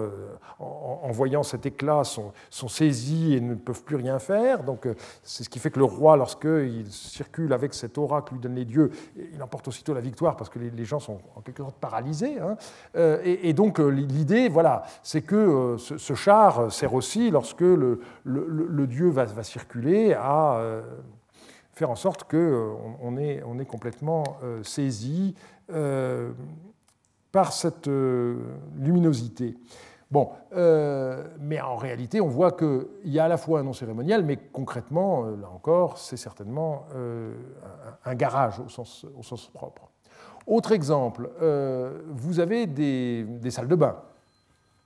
[0.59, 4.63] en, voyant cet éclat, sont, saisis et ne peuvent plus rien faire.
[4.63, 4.87] Donc
[5.23, 8.55] c'est ce qui fait que le roi, lorsqu'il circule avec cette aura que lui donnent
[8.55, 8.91] les dieux,
[9.33, 11.41] il emporte aussitôt la victoire parce que les, gens sont en
[11.79, 12.39] paralysé.
[12.39, 12.57] Hein.
[12.95, 17.99] Euh, et, donc euh, l'idée, voilà, c'est que euh, ce, char sert aussi, lorsque le,
[18.87, 20.61] dieu va, circuler, à
[21.73, 24.23] faire en sorte qu'on on est, complètement
[24.63, 25.35] saisi
[27.31, 27.87] par cette
[28.77, 29.55] luminosité.
[30.11, 30.29] Bon,
[31.39, 34.37] mais en réalité, on voit qu'il y a à la fois un nom cérémonial, mais
[34.37, 36.85] concrètement, là encore, c'est certainement
[38.05, 39.89] un, garage au sens propre.
[40.47, 43.95] Autre exemple, euh, vous avez des, salles de bain.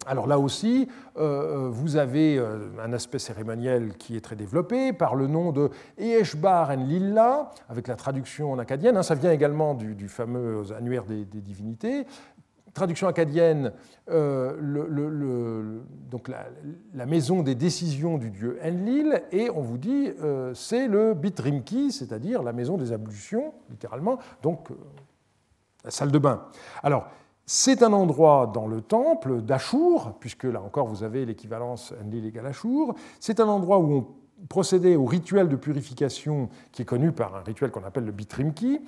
[0.05, 0.87] Alors là aussi,
[1.17, 2.41] euh, euh, vous avez
[2.81, 7.89] un aspect cérémoniel qui est très développé par le nom de Eeshbar en Lilla, avec
[7.89, 8.95] la traduction en acadienne.
[8.95, 12.05] Hein, ça vient également du, fameux annuaire des, divinités.
[12.73, 13.73] Traduction acadienne,
[14.07, 16.29] donc
[16.93, 20.11] la, maison des décisions du dieu Enlil, et on vous dit
[20.53, 24.19] c'est le Bitrimki, c'est-à-dire la maison des ablutions, littéralement.
[24.43, 24.69] Donc
[25.83, 26.43] la salle de bain.
[26.83, 27.07] Alors,
[27.45, 32.45] c'est un endroit dans le temple d'Achour, puisque là encore vous avez l'équivalence Enlil égale
[32.45, 32.93] Achour.
[33.19, 34.07] C'est un endroit où on
[34.47, 38.81] procédait au rituel de purification qui est connu par un rituel qu'on appelle le Bitrimki,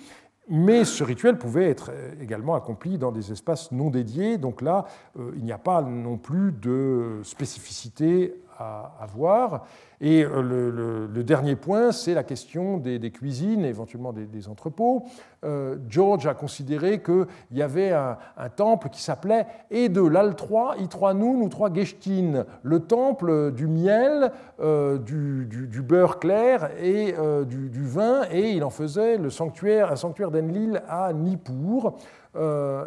[0.48, 4.86] mais ce rituel pouvait être également accompli dans des espaces non dédiés, donc là,
[5.20, 9.66] euh, il n'y a pas non plus de spécificité à, voir.
[10.00, 15.06] Et euh, le, dernier point, c'est la question des, cuisines, éventuellement des, entrepôts.
[15.44, 18.18] Euh, George a considéré qu'il y avait un,
[18.56, 24.32] temple qui s'appelait et de l'Al-3, I3 Nun ou 3 Geshtin, le temple du miel,
[24.60, 27.14] du, beurre clair et
[27.46, 31.94] du, vin, et il en faisait le sanctuaire, un sanctuaire d'Enlil à Nippur.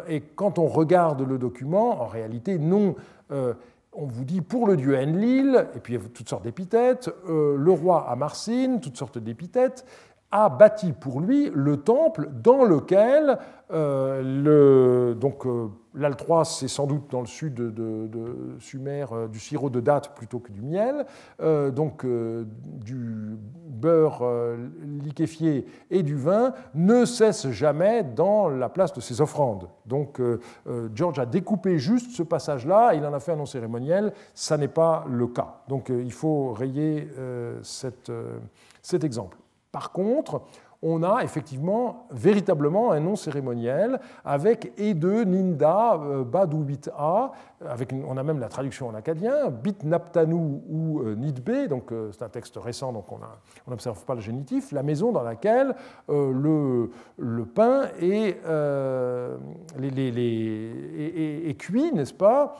[0.09, 2.95] et quand on regarde le document, en réalité, non
[3.95, 8.09] on vous dit pour le dieu Enlil, et puis toutes sortes d'épithètes, euh, le roi
[8.09, 9.85] Amarsin, toutes sortes d'épithètes,
[10.35, 13.37] a bâti pour lui le temple dans lequel
[13.71, 18.09] euh, le, donc euh, l'Al3 c'est sans doute dans le sud de,
[18.59, 21.05] Sumer du sirop de date plutôt que du miel,
[21.39, 24.23] donc du beurre
[25.03, 29.69] liquéfié et du vin ne cesse jamais dans la place de ses offrandes.
[29.85, 30.21] Donc
[30.93, 34.67] George a découpé juste ce passage-là, il en a fait un nom cérémoniel, ça n'est
[34.67, 35.61] pas le cas.
[35.67, 37.07] Donc il faut rayer
[37.61, 38.09] cet
[39.03, 39.37] exemple.
[39.75, 40.41] Par contre,
[40.81, 47.33] on a effectivement véritablement un nom cérémoniel avec Ede, Ninda, euh, Badubita,
[47.67, 52.09] avec on a même la traduction en acadien, Bit Naptanu ou euh, Nidbe, donc euh,
[52.13, 53.19] c'est un texte récent, donc on
[53.69, 55.75] n'observe pas le génitif, la maison dans laquelle
[56.07, 56.89] le,
[57.53, 58.37] pain est,
[61.57, 62.55] cuit, n'est-ce pas?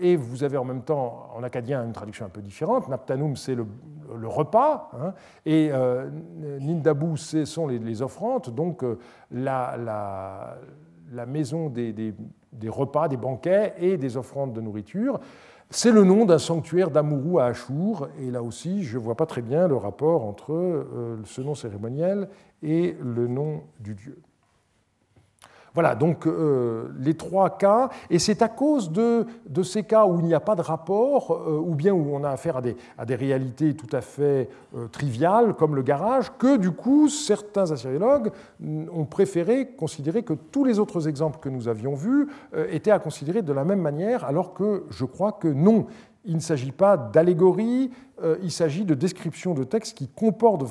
[0.00, 3.54] Et vous avez en même temps en acadien une traduction un peu différente, Naptanum c'est
[3.54, 3.66] le,
[4.24, 5.14] repas, hein,
[5.46, 5.70] et
[6.60, 8.84] Nindabu ce sont les, offrandes, donc
[9.30, 9.76] la,
[11.10, 11.92] la, maison des
[12.52, 15.20] des repas, des banquets et des offrandes de nourriture.
[15.70, 19.26] C'est le nom d'un sanctuaire d'Amourou à Achour, et là aussi, je ne vois pas
[19.26, 22.28] très bien le rapport entre euh, ce nom cérémoniel
[22.62, 24.20] et le nom du dieu.
[25.74, 29.26] Voilà, donc euh, les trois cas, et c'est à cause de,
[29.62, 32.28] ces cas où il n'y a pas de rapport, euh, ou bien où on a
[32.28, 36.58] affaire à des, à des réalités tout à fait euh, triviales, comme le garage, que
[36.58, 41.94] du coup certains assyriologues ont préféré considérer que tous les autres exemples que nous avions
[41.94, 42.28] vus
[42.70, 45.86] étaient à considérer de la même manière, alors que je crois que non.
[46.24, 47.90] Il ne s'agit pas d'allégorie,
[48.42, 50.64] il s'agit de descriptions de textes qui comportent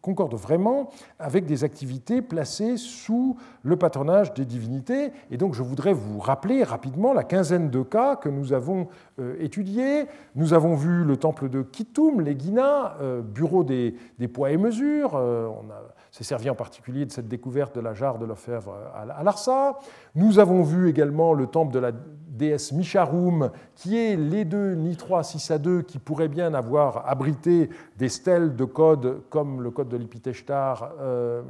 [0.00, 5.12] concorde vraiment avec des activités placées sous le patronage des divinités.
[5.30, 8.88] Et donc je voudrais vous rappeler rapidement la quinzaine de cas que nous avons
[9.18, 10.06] euh, étudiés.
[10.34, 13.94] Nous avons vu le temple de Kitoum, les Guinas, euh, bureau des,
[14.32, 15.12] poids et mesures.
[15.14, 15.64] Euh, on
[16.10, 19.78] s'est servi en particulier de cette découverte de la jarre de l'orfèvre à Larsa.
[20.14, 21.92] Nous avons vu également le temple de la
[22.38, 27.68] déesse Misharum, qui est les deux Ni3 6 à 2, qui pourraient bien avoir abrité
[27.98, 31.42] des stèles de code comme le code de l'Ipiteshtar euh,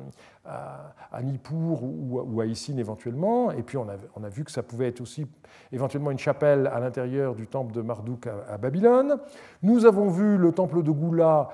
[0.45, 3.53] à, Nippur ou, à Issine éventuellement.
[3.53, 5.27] Et puis on a, on a, vu que ça pouvait être aussi
[5.71, 9.19] éventuellement une chapelle à l'intérieur du temple de Marduk à, à Babylone.
[9.63, 11.51] Nous avons vu le temple de Goula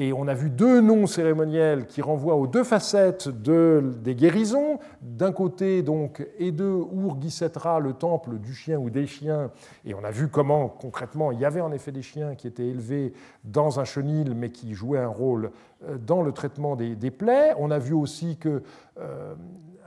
[0.00, 4.78] et on a vu deux noms cérémoniels qui renvoient aux deux facettes des guérisons.
[5.02, 9.50] D'un côté, donc, et de Ur-Gisetra, le temple du chien ou des chiens.
[9.84, 12.66] Et on a vu comment, concrètement, il y avait en effet des chiens qui étaient
[12.66, 13.12] élevés
[13.44, 15.50] dans un chenil, mais qui jouaient un rôle
[15.86, 17.52] euh, dans le traitement des, plaies.
[17.58, 18.62] On a vu aussi que
[18.98, 19.34] euh,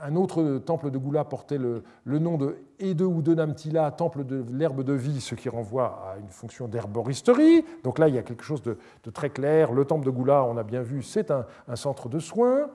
[0.04, 4.44] un autre temple de Goula portait le, nom de Ede ou de Namtila, temple de
[4.52, 7.64] l'herbe de vie, ce qui renvoie à une fonction d'herboristerie.
[7.82, 8.76] Donc là, il y a quelque chose de,
[9.12, 9.72] très clair.
[9.72, 12.68] Le temple de Goula, on a bien vu, c'est un, centre de soins.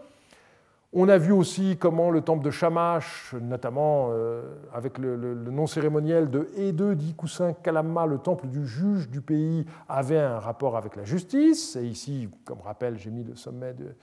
[0.92, 4.42] On a vu aussi comment le temple de Shamash, notamment euh,
[4.74, 10.18] avec le, nom cérémoniel de Ede d'Ikusin Kalama, le temple du juge du pays, avait
[10.18, 11.76] un rapport avec la justice.
[11.76, 13.94] Et ici, comme rappel, j'ai mis le sommet de,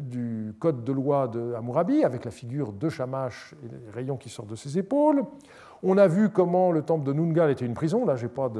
[0.00, 4.28] du code de loi de Hammurabi, avec la figure de Shamash et les rayons qui
[4.28, 5.22] sortent de ses épaules.
[5.82, 8.04] On a vu comment le temple de Nungal était une prison.
[8.04, 8.50] Là, je n'ai pas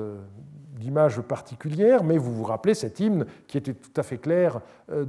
[0.77, 4.61] d'image particulière, mais vous vous rappelez cet hymne qui était tout à fait clair
[4.93, 5.05] euh,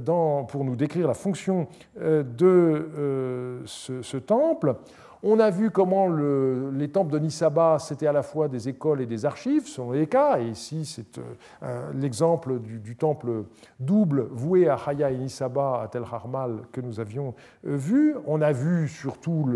[0.48, 1.68] pour nous décrire la fonction
[2.00, 4.74] euh, de ce temple.
[5.22, 9.06] On a vu comment les temples de Nisaba, c'était à la fois des écoles et
[9.06, 10.40] des archives, selon les cas.
[10.40, 11.20] Et ici, c'est
[11.62, 13.44] euh, l'exemple du, temple
[13.78, 17.34] double voué à Haya et Nisaba, à Tel Harmal, que nous avions
[17.66, 18.14] euh, vu.
[18.26, 19.46] On a vu surtout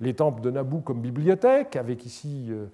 [0.00, 2.66] les temples de Naboo comme bibliothèque, avec ici euh,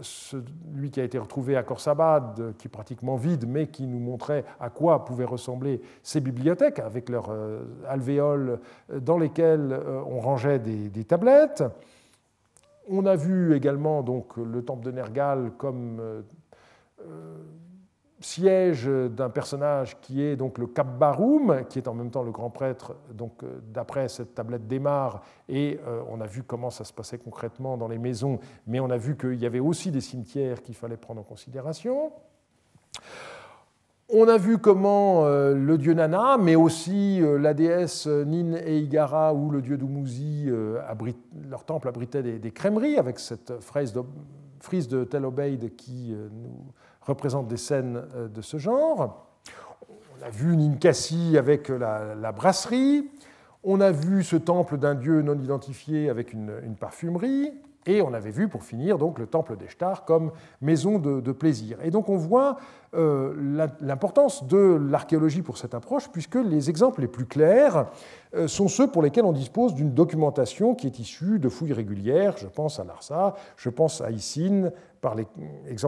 [0.00, 4.46] celui qui a été retrouvé à Khorsabad, qui est pratiquement vide, mais qui nous montrait
[4.58, 7.30] à quoi pouvaient ressembler ces bibliothèques, avec leurs
[7.86, 8.58] alvéoles
[8.90, 11.62] dans lesquelles on rangeait des tablettes.
[12.92, 16.22] On a vu également donc, le temple de Nergal comme euh,
[17.06, 17.36] euh,
[18.18, 22.50] siège d'un personnage qui est donc le Kabbarum, qui est en même temps le grand
[22.50, 25.78] prêtre, donc euh, d'après cette tablette d'Emar, et
[26.08, 29.16] on a vu comment ça se passait concrètement dans les maisons, mais on a vu
[29.16, 32.12] qu'il y avait aussi des cimetières qu'il fallait prendre en considération.
[34.12, 38.88] On a vu comment euh, le dieu Nana, mais aussi euh, la déesse Nin et
[39.32, 40.80] ou le dieu Dumuzi, euh,
[41.48, 44.02] leur temple abritait des, crèmeries avec cette frise de,
[44.58, 48.02] frise de Tel Obeid qui nous représente des scènes
[48.34, 49.28] de ce genre.
[50.18, 53.08] On a vu Ninkasi avec la, brasserie.
[53.62, 57.52] On a vu ce temple d'un dieu non identifié avec une parfumerie.
[57.86, 61.78] Et on avait vu, pour finir, donc, le temple d'Eshtar comme maison de, plaisir.
[61.82, 62.56] Et donc on voit
[62.94, 67.86] euh, l'importance de l'archéologie pour cette approche, puisque les exemples les plus clairs
[68.46, 72.36] sont ceux pour lesquels on dispose d'une documentation qui est issue de fouilles régulières.
[72.36, 75.26] Je pense à Larsa, je pense à Issine, par les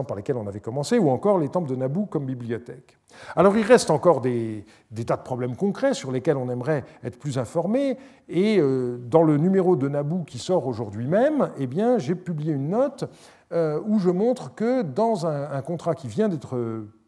[0.07, 2.97] par lesquels on avait commencé, ou encore les temples de Naboo comme bibliothèque.
[3.35, 4.65] Alors il reste encore des,
[5.05, 9.37] tas de problèmes concrets sur lesquels on aimerait être plus informé, et euh, dans le
[9.37, 13.05] numéro de Naboo qui sort aujourd'hui même, eh bien, j'ai publié une note
[13.51, 16.57] euh, où je montre que dans un, contrat qui vient d'être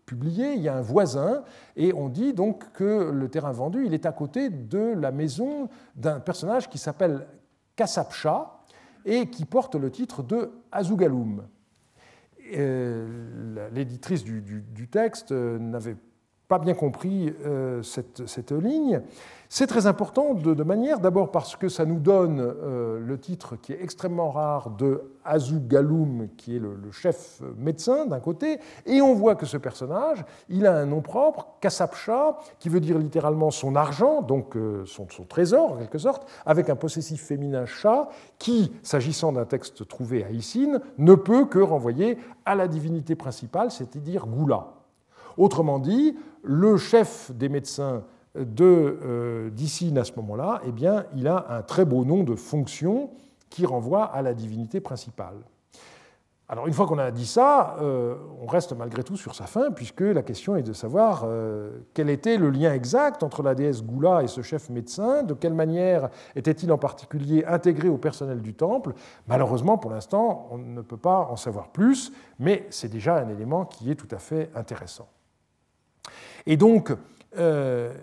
[0.05, 1.43] publié, il y a un voisin,
[1.75, 5.69] et on dit donc que le terrain vendu, il est à côté de la maison
[5.95, 7.27] d'un personnage qui s'appelle
[7.75, 8.55] Kassapcha,
[9.05, 11.43] et qui porte le titre de Azugaloum.
[12.53, 15.95] Euh, l'éditrice du, texte euh, n'avait
[16.47, 19.01] pas bien compris euh, cette, ligne.
[19.49, 23.81] C'est très important de, manière, d'abord parce que ça nous donne le titre qui est
[23.81, 29.35] extrêmement rare de Azu Galoum, qui est le, chef médecin d'un côté, et on voit
[29.35, 34.21] que ce personnage, il a un nom propre, Kassapcha, qui veut dire littéralement son argent,
[34.21, 39.45] donc son, son, trésor en quelque sorte, avec un possessif féminin chat, qui, s'agissant d'un
[39.45, 44.74] texte trouvé à Issine, ne peut que renvoyer à la divinité principale, c'est-à-dire Goula.
[45.37, 48.03] Autrement dit, le chef des médecins
[48.37, 53.11] euh, d'Issine à ce moment-là, eh bien, il a un très beau nom de fonction
[53.49, 55.37] qui renvoie à la divinité principale.
[56.47, 59.71] Alors une fois qu'on a dit ça, euh, on reste malgré tout sur sa fin,
[59.71, 63.83] puisque la question est de savoir euh, quel était le lien exact entre la déesse
[63.83, 68.53] Goula et ce chef médecin, de quelle manière était-il en particulier intégré au personnel du
[68.53, 68.93] temple.
[69.27, 73.65] Malheureusement, pour l'instant, on ne peut pas en savoir plus, mais c'est déjà un élément
[73.65, 75.07] qui est tout à fait intéressant.
[76.47, 76.91] Et donc,
[77.37, 77.93] euh,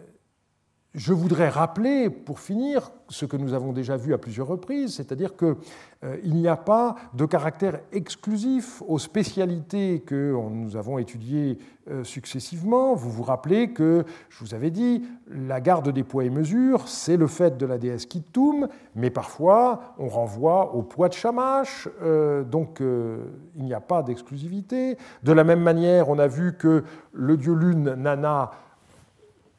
[0.95, 5.36] je voudrais rappeler, pour finir, ce que nous avons déjà vu à plusieurs reprises, c'est-à-dire
[5.36, 5.57] qu'il
[6.05, 11.59] euh, n'y a pas de caractère exclusif aux spécialités que nous avons étudiées
[11.90, 12.95] euh, successivement.
[12.95, 17.16] Vous vous rappelez que, je vous avais dit, la garde des poids et mesures, c'est
[17.16, 22.45] le fait de la déesse Kittum, mais parfois on renvoie au poids de Shamash, euh,
[22.45, 24.99] donc il n'y a pas d'exclusivité.
[25.22, 28.51] De la même manière, on a vu que le dieu lune, Nana,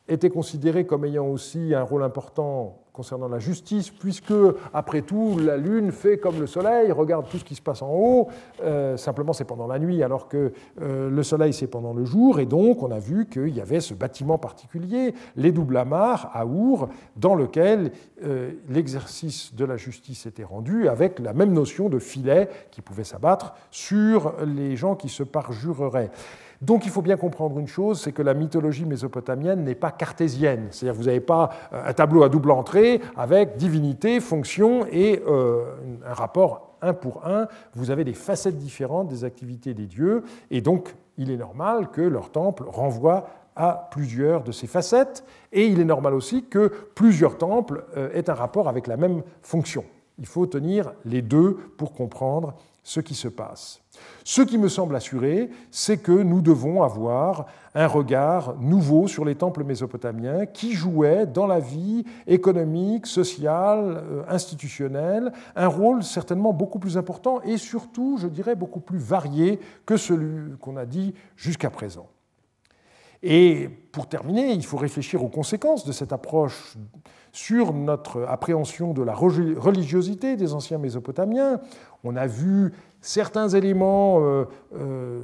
[0.08, 4.34] était considéré comme ayant aussi un rôle important concernant la justice, puisque,
[4.72, 7.91] après tout, la Lune fait comme le Soleil, regarde tout ce qui se passe en
[7.91, 8.28] haut,
[8.62, 12.39] euh, simplement c'est pendant la nuit, alors que euh, le Soleil c'est pendant le jour,
[12.39, 16.45] et donc on a vu qu'il y avait ce bâtiment particulier, les doubles amarres à
[16.45, 17.91] Our, dans lequel
[18.24, 23.04] euh, l'exercice de la justice était rendu, avec la même notion de filet qui pouvait
[23.04, 26.12] s'abattre sur les gens qui se parjureraient.
[26.64, 30.68] Donc il faut bien comprendre une chose, c'est que la mythologie mésopotamienne n'est pas cartésienne.
[30.72, 35.66] C'est-à-dire vous n'avez pas euh, un tableau à double entrée avec divinité, fonction et euh,
[36.07, 37.47] un rapport un pour un.
[37.76, 42.01] Vous avez des facettes différentes des activités des dieux, et donc il est normal que
[42.01, 47.38] leur temple renvoie à plusieurs de ces facettes, et il est normal aussi que plusieurs
[47.38, 49.84] temples euh, aient un rapport avec la même fonction.
[50.18, 53.83] Il faut tenir les deux pour comprendre ce qui se passe.
[54.24, 59.36] Ce qui me semble assuré, c'est que nous devons avoir un regard nouveau sur les
[59.36, 66.80] temples mésopotamiens qui jouaient dans la vie économique, sociale, euh, institutionnelle, un rôle certainement beaucoup
[66.80, 71.70] plus important et surtout, je dirais, beaucoup plus varié que celui qu'on a dit jusqu'à
[71.70, 72.08] présent.
[73.24, 76.76] Et pour terminer, il faut réfléchir aux conséquences de cette approche
[77.32, 81.62] sur notre appréhension de la religiosité des anciens Mésopotamiens.
[82.04, 82.74] On a vu
[83.04, 84.45] certains éléments euh,
[84.76, 85.22] euh,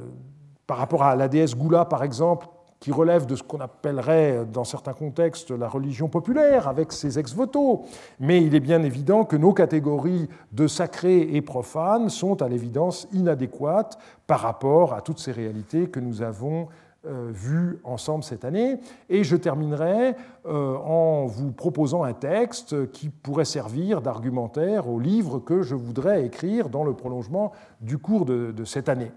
[0.68, 2.46] par rapport à la déesse Goula, par exemple,
[2.78, 7.84] qui relèvent de ce qu'on appellerait dans certains contextes la religion populaire, avec ses ex-voto.
[8.20, 13.08] Mais il est bien évident que nos catégories de sacré et profane sont à l'évidence
[13.12, 16.68] inadéquates par rapport à toutes ces réalités que nous avons
[17.06, 18.78] euh, vu ensemble cette année.
[19.08, 25.38] Et je terminerai euh, en vous proposant un texte qui pourrait servir d'argumentaire au livre
[25.38, 29.12] que je voudrais écrire dans le prolongement du cours de, cette année.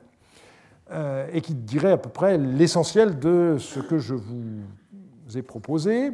[0.91, 4.61] Euh, et qui dirait à peu près l'essentiel de ce que je vous
[5.36, 6.11] ai proposé.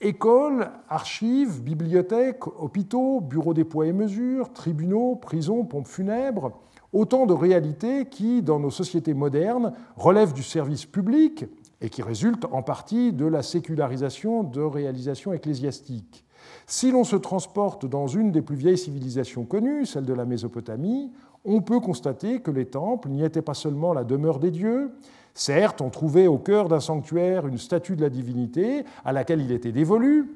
[0.00, 6.52] Écoles, archives, bibliothèques, hôpitaux, bureaux des poids et mesures, tribunaux, prisons, pompes funèbres,
[6.92, 11.46] Autant de réalités qui, dans nos sociétés modernes, relèvent du service public
[11.80, 16.24] et qui résultent en partie de la sécularisation de réalisations ecclésiastiques.
[16.66, 21.12] Si l'on se transporte dans une des plus vieilles civilisations connues, celle de la Mésopotamie,
[21.44, 24.90] on peut constater que les temples n'y étaient pas seulement la demeure des dieux,
[25.34, 29.52] certes on trouvait au cœur d'un sanctuaire une statue de la divinité à laquelle il
[29.52, 30.28] était dévolu,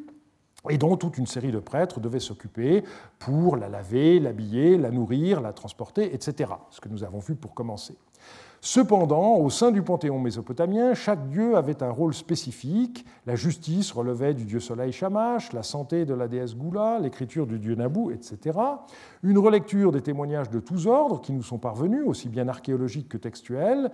[0.69, 2.85] et dont toute une série de prêtres devaient s'occuper
[3.19, 6.53] pour la laver, l'habiller, la nourrir, la transporter, etc.
[6.71, 7.97] Ce que nous avons vu pour commencer.
[8.63, 13.07] Cependant, au sein du panthéon mésopotamien, chaque dieu avait un rôle spécifique.
[13.25, 17.59] La justice relevait du dieu soleil Shamash, la santé de la déesse Gula, l'écriture du
[17.59, 18.59] dieu Nabu, etc.
[19.23, 23.17] Une relecture des témoignages de tous ordres qui nous sont parvenus, aussi bien archéologiques que
[23.17, 23.91] textuels,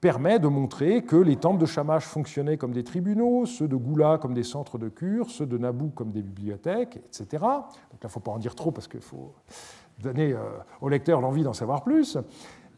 [0.00, 4.18] permet de montrer que les temples de Shamash fonctionnaient comme des tribunaux, ceux de Goula
[4.18, 7.26] comme des centres de cure, ceux de Nabou comme des bibliothèques, etc.
[7.32, 7.68] Donc là,
[8.02, 9.34] il ne faut pas en dire trop parce qu'il faut
[10.02, 10.38] donner euh,
[10.80, 12.16] au lecteur l'envie d'en savoir plus.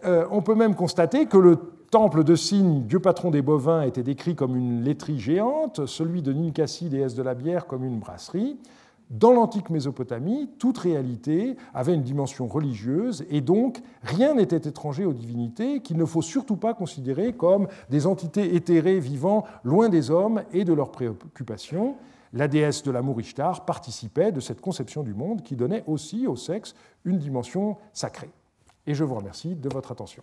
[0.04, 1.56] Euh, on peut même constater que le
[1.90, 6.32] temple de Cygne, dieu patron des bovins, était décrit comme une laiterie géante, celui de
[6.32, 8.58] Ninkasi, déesse de la bière, comme une brasserie.
[9.12, 15.12] Dans l'antique Mésopotamie, toute réalité avait une dimension religieuse et donc rien n'était étranger aux
[15.12, 20.42] divinités qu'il ne faut surtout pas considérer comme des entités éthérées vivant loin des hommes
[20.54, 21.96] et de leurs préoccupations.
[22.32, 26.34] La déesse de l'amour Ishtar participait de cette conception du monde qui donnait aussi au
[26.34, 28.30] sexe une dimension sacrée.
[28.86, 30.22] Et je vous remercie de votre attention.